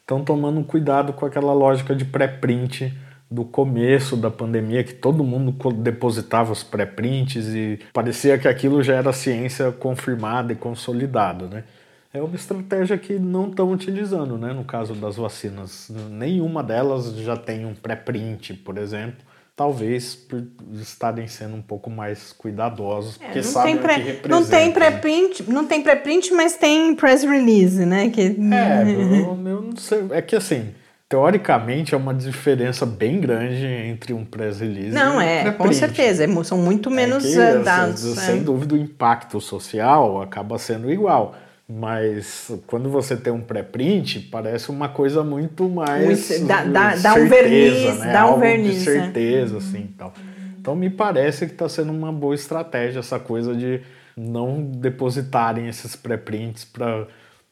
estão 0.00 0.22
tomando 0.22 0.62
cuidado 0.64 1.12
com 1.12 1.24
aquela 1.24 1.52
lógica 1.52 1.94
de 1.94 2.04
pré-print 2.04 2.92
do 3.30 3.44
começo 3.44 4.16
da 4.16 4.30
pandemia, 4.30 4.84
que 4.84 4.92
todo 4.92 5.24
mundo 5.24 5.52
depositava 5.72 6.52
os 6.52 6.62
pré-prints 6.62 7.46
e 7.48 7.80
parecia 7.92 8.38
que 8.38 8.46
aquilo 8.46 8.82
já 8.82 8.94
era 8.94 9.12
ciência 9.12 9.72
confirmada 9.72 10.52
e 10.52 10.56
consolidada, 10.56 11.46
né? 11.48 11.64
É 12.14 12.22
uma 12.22 12.36
estratégia 12.36 12.96
que 12.96 13.18
não 13.18 13.50
estão 13.50 13.72
utilizando, 13.72 14.38
né? 14.38 14.52
No 14.52 14.64
caso 14.64 14.94
das 14.94 15.16
vacinas, 15.16 15.90
nenhuma 16.08 16.62
delas 16.62 17.12
já 17.16 17.36
tem 17.36 17.66
um 17.66 17.74
pré-print, 17.74 18.54
por 18.54 18.78
exemplo 18.78 19.34
talvez 19.56 20.16
por 20.16 20.44
estarem 20.80 21.28
sendo 21.28 21.54
um 21.54 21.62
pouco 21.62 21.88
mais 21.88 22.32
cuidadosos, 22.32 23.18
é, 23.20 23.24
porque 23.24 23.42
sabem 23.42 23.78
pré, 23.78 23.98
o 23.98 24.22
que 24.22 24.28
Não 24.28 24.44
tem 24.44 24.72
pré-print, 24.72 25.44
não 25.48 25.66
tem 25.66 25.82
pré-print, 25.82 26.32
mas 26.34 26.56
tem 26.56 26.94
press 26.94 27.22
release, 27.22 27.84
né? 27.86 28.10
Que... 28.10 28.20
É, 28.20 28.82
eu, 28.82 29.38
eu 29.46 29.62
não 29.62 29.76
sei, 29.76 30.04
é 30.10 30.20
que 30.20 30.34
assim, 30.34 30.74
teoricamente 31.08 31.94
é 31.94 31.96
uma 31.96 32.12
diferença 32.12 32.84
bem 32.84 33.20
grande 33.20 33.64
entre 33.64 34.12
um 34.12 34.24
press 34.24 34.58
release 34.58 34.90
não, 34.90 35.14
e 35.14 35.16
um 35.16 35.20
é, 35.20 35.52
com 35.52 35.72
certeza, 35.72 36.24
é, 36.24 36.44
são 36.44 36.58
muito 36.58 36.90
menos 36.90 37.24
é 37.24 37.58
que, 37.58 37.64
dados. 37.64 38.00
Sem, 38.00 38.38
é. 38.38 38.42
dúvida 38.42 38.74
o 38.74 38.78
impacto 38.78 39.40
social 39.40 40.20
acaba 40.20 40.58
sendo 40.58 40.90
igual. 40.90 41.36
Mas 41.68 42.50
quando 42.66 42.90
você 42.90 43.16
tem 43.16 43.32
um 43.32 43.40
pré-print, 43.40 44.20
parece 44.20 44.70
uma 44.70 44.88
coisa 44.88 45.24
muito 45.24 45.68
mais. 45.68 46.40
Dá, 46.46 46.64
dá, 46.64 46.94
dá 46.96 47.14
um 47.14 47.26
verniz, 47.26 47.98
né? 48.00 48.12
dá 48.12 48.26
um 48.26 48.28
Algo 48.28 48.40
verniz. 48.40 48.78
De 48.78 48.84
certeza, 48.84 49.54
é. 49.54 49.58
assim 49.58 49.88
tal. 49.96 50.12
Então 50.60 50.76
me 50.76 50.90
parece 50.90 51.46
que 51.46 51.52
está 51.52 51.68
sendo 51.68 51.90
uma 51.92 52.12
boa 52.12 52.34
estratégia 52.34 53.00
essa 53.00 53.18
coisa 53.18 53.54
de 53.54 53.80
não 54.16 54.62
depositarem 54.62 55.66
esses 55.68 55.96
pré-prints 55.96 56.64
para 56.64 57.06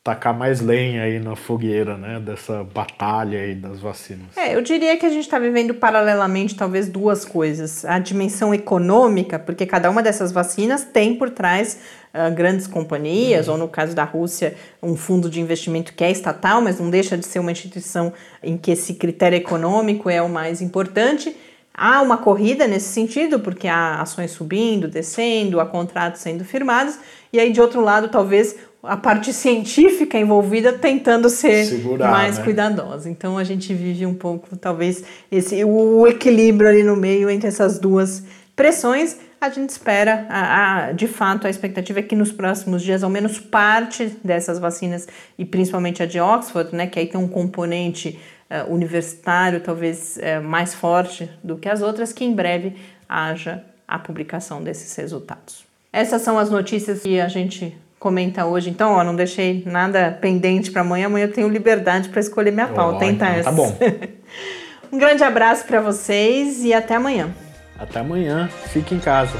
tacar 0.05 0.37
mais 0.37 0.61
lenha 0.61 1.05
aí 1.05 1.21
na 1.21 1.37
fogueira, 1.37 1.97
né, 1.97 2.19
dessa 2.19 2.65
batalha 2.65 3.38
aí 3.38 3.55
das 3.55 3.79
vacinas. 3.79 4.37
É, 4.37 4.57
eu 4.57 4.61
diria 4.61 4.97
que 4.97 5.07
a 5.07 5.09
gente 5.09 5.23
está 5.23 5.38
vivendo 5.38 5.75
paralelamente 5.75 6.57
talvez 6.57 6.88
duas 6.88 7.25
coisas. 7.25 7.85
A 7.85 8.01
dimensão 8.01 8.53
econômica, 8.53 9.38
porque 9.38 9.65
cada 9.65 9.88
uma 9.88 10.03
dessas 10.03 10.33
vacinas 10.33 10.85
tem 10.85 11.15
por 11.15 11.31
trás 11.31 11.79
uh, 12.12 12.35
grandes 12.35 12.67
companhias, 12.67 13.47
uhum. 13.47 13.55
ou 13.55 13.61
no 13.61 13.69
caso 13.69 13.95
da 13.95 14.03
Rússia, 14.03 14.57
um 14.83 14.97
fundo 14.97 15.31
de 15.31 15.41
investimento 15.41 15.93
que 15.95 16.03
é 16.03 16.11
estatal, 16.11 16.61
mas 16.61 16.81
não 16.81 16.91
deixa 16.91 17.17
de 17.17 17.25
ser 17.25 17.38
uma 17.38 17.53
instituição 17.53 18.12
em 18.43 18.57
que 18.57 18.73
esse 18.73 18.95
critério 18.95 19.37
econômico 19.37 20.11
é 20.11 20.21
o 20.21 20.29
mais 20.29 20.61
importante. 20.61 21.37
Há 21.73 22.03
uma 22.03 22.19
corrida 22.19 22.67
nesse 22.67 22.88
sentido, 22.88 23.38
porque 23.38 23.69
há 23.69 24.01
ações 24.01 24.33
subindo, 24.33 24.88
descendo, 24.88 25.61
há 25.61 25.65
contratos 25.65 26.21
sendo 26.21 26.45
firmados, 26.45 26.99
e 27.33 27.38
aí 27.38 27.53
de 27.53 27.61
outro 27.61 27.81
lado, 27.81 28.09
talvez 28.09 28.57
a 28.83 28.97
parte 28.97 29.33
científica 29.33 30.18
envolvida 30.18 30.73
tentando 30.73 31.29
ser 31.29 31.64
Segurar, 31.64 32.11
mais 32.11 32.38
né? 32.38 32.45
cuidadosa. 32.45 33.09
Então 33.09 33.38
a 33.38 33.45
gente 33.45 33.73
vive 33.73 34.05
um 34.05 34.14
pouco, 34.14 34.57
talvez, 34.57 35.05
esse 35.31 35.64
o 35.64 36.07
equilíbrio 36.07 36.68
ali 36.68 36.83
no 36.83 36.97
meio 36.97 37.31
entre 37.31 37.49
essas 37.49 37.79
duas 37.79 38.25
pressões. 38.57 39.18
A 39.40 39.49
gente 39.49 39.71
espera, 39.71 40.27
a, 40.29 40.87
a, 40.87 40.92
de 40.92 41.07
fato, 41.07 41.47
a 41.47 41.51
expectativa 41.51 41.99
é 41.99 42.03
que 42.03 42.14
nos 42.14 42.31
próximos 42.31 42.83
dias, 42.83 43.03
ao 43.03 43.11
menos 43.11 43.38
parte 43.38 44.16
dessas 44.23 44.59
vacinas, 44.59 45.09
e 45.37 45.45
principalmente 45.45 46.03
a 46.03 46.07
de 46.07 46.21
Oxford, 46.21 46.75
né, 46.75 46.87
que 46.87 46.99
aí 46.99 47.07
tem 47.07 47.21
um 47.21 47.27
componente 47.27 48.21
uh, 48.49 48.73
universitário 48.73 49.61
talvez 49.61 50.16
uh, 50.16 50.42
mais 50.42 50.75
forte 50.75 51.29
do 51.42 51.57
que 51.57 51.68
as 51.68 51.83
outras, 51.83 52.12
que 52.12 52.25
em 52.25 52.33
breve 52.33 52.77
haja 53.09 53.64
a 53.87 53.99
publicação 53.99 54.62
desses 54.62 54.95
resultados. 54.97 55.64
Essas 55.92 56.23
são 56.23 56.38
as 56.38 56.51
notícias 56.51 57.03
que 57.03 57.21
a 57.21 57.29
gente 57.29 57.77
comenta 58.03 58.45
hoje. 58.45 58.69
Então, 58.69 58.95
ó, 58.95 59.05
não 59.05 59.15
deixei 59.15 59.62
nada 59.65 60.19
pendente 60.21 60.73
para 60.73 60.81
amanhã. 60.81 61.07
Amanhã 61.07 61.27
eu 61.27 61.33
tenho 61.33 61.49
liberdade 61.49 62.09
para 62.09 62.21
escolher 62.21 62.51
minha 62.51 62.67
pauta. 62.67 63.05
Então, 63.05 63.29
essa. 63.29 63.45
Tá 63.45 63.53
bom. 63.53 63.79
um 64.93 64.99
grande 64.99 65.23
abraço 65.23 65.65
para 65.65 65.81
vocês 65.81 66.65
e 66.65 66.75
até 66.75 66.97
amanhã. 66.97 67.33
Até 67.79 68.01
amanhã. 68.01 68.51
Fique 68.67 68.93
em 68.93 68.99
casa. 68.99 69.38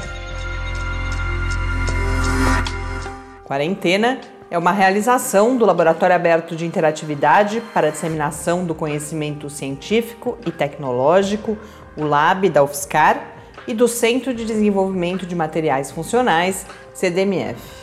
Quarentena 3.43 4.19
é 4.49 4.57
uma 4.57 4.71
realização 4.71 5.57
do 5.57 5.65
Laboratório 5.65 6.15
Aberto 6.15 6.55
de 6.55 6.65
Interatividade 6.65 7.61
para 7.73 7.87
a 7.87 7.91
Disseminação 7.91 8.63
do 8.63 8.73
Conhecimento 8.73 9.49
Científico 9.49 10.37
e 10.45 10.51
Tecnológico, 10.51 11.57
o 11.97 12.05
LAB 12.05 12.49
da 12.49 12.63
UFSCar, 12.63 13.33
e 13.67 13.73
do 13.73 13.87
Centro 13.87 14.33
de 14.33 14.45
Desenvolvimento 14.45 15.25
de 15.25 15.35
Materiais 15.35 15.91
Funcionais, 15.91 16.65
CDMF 16.93 17.82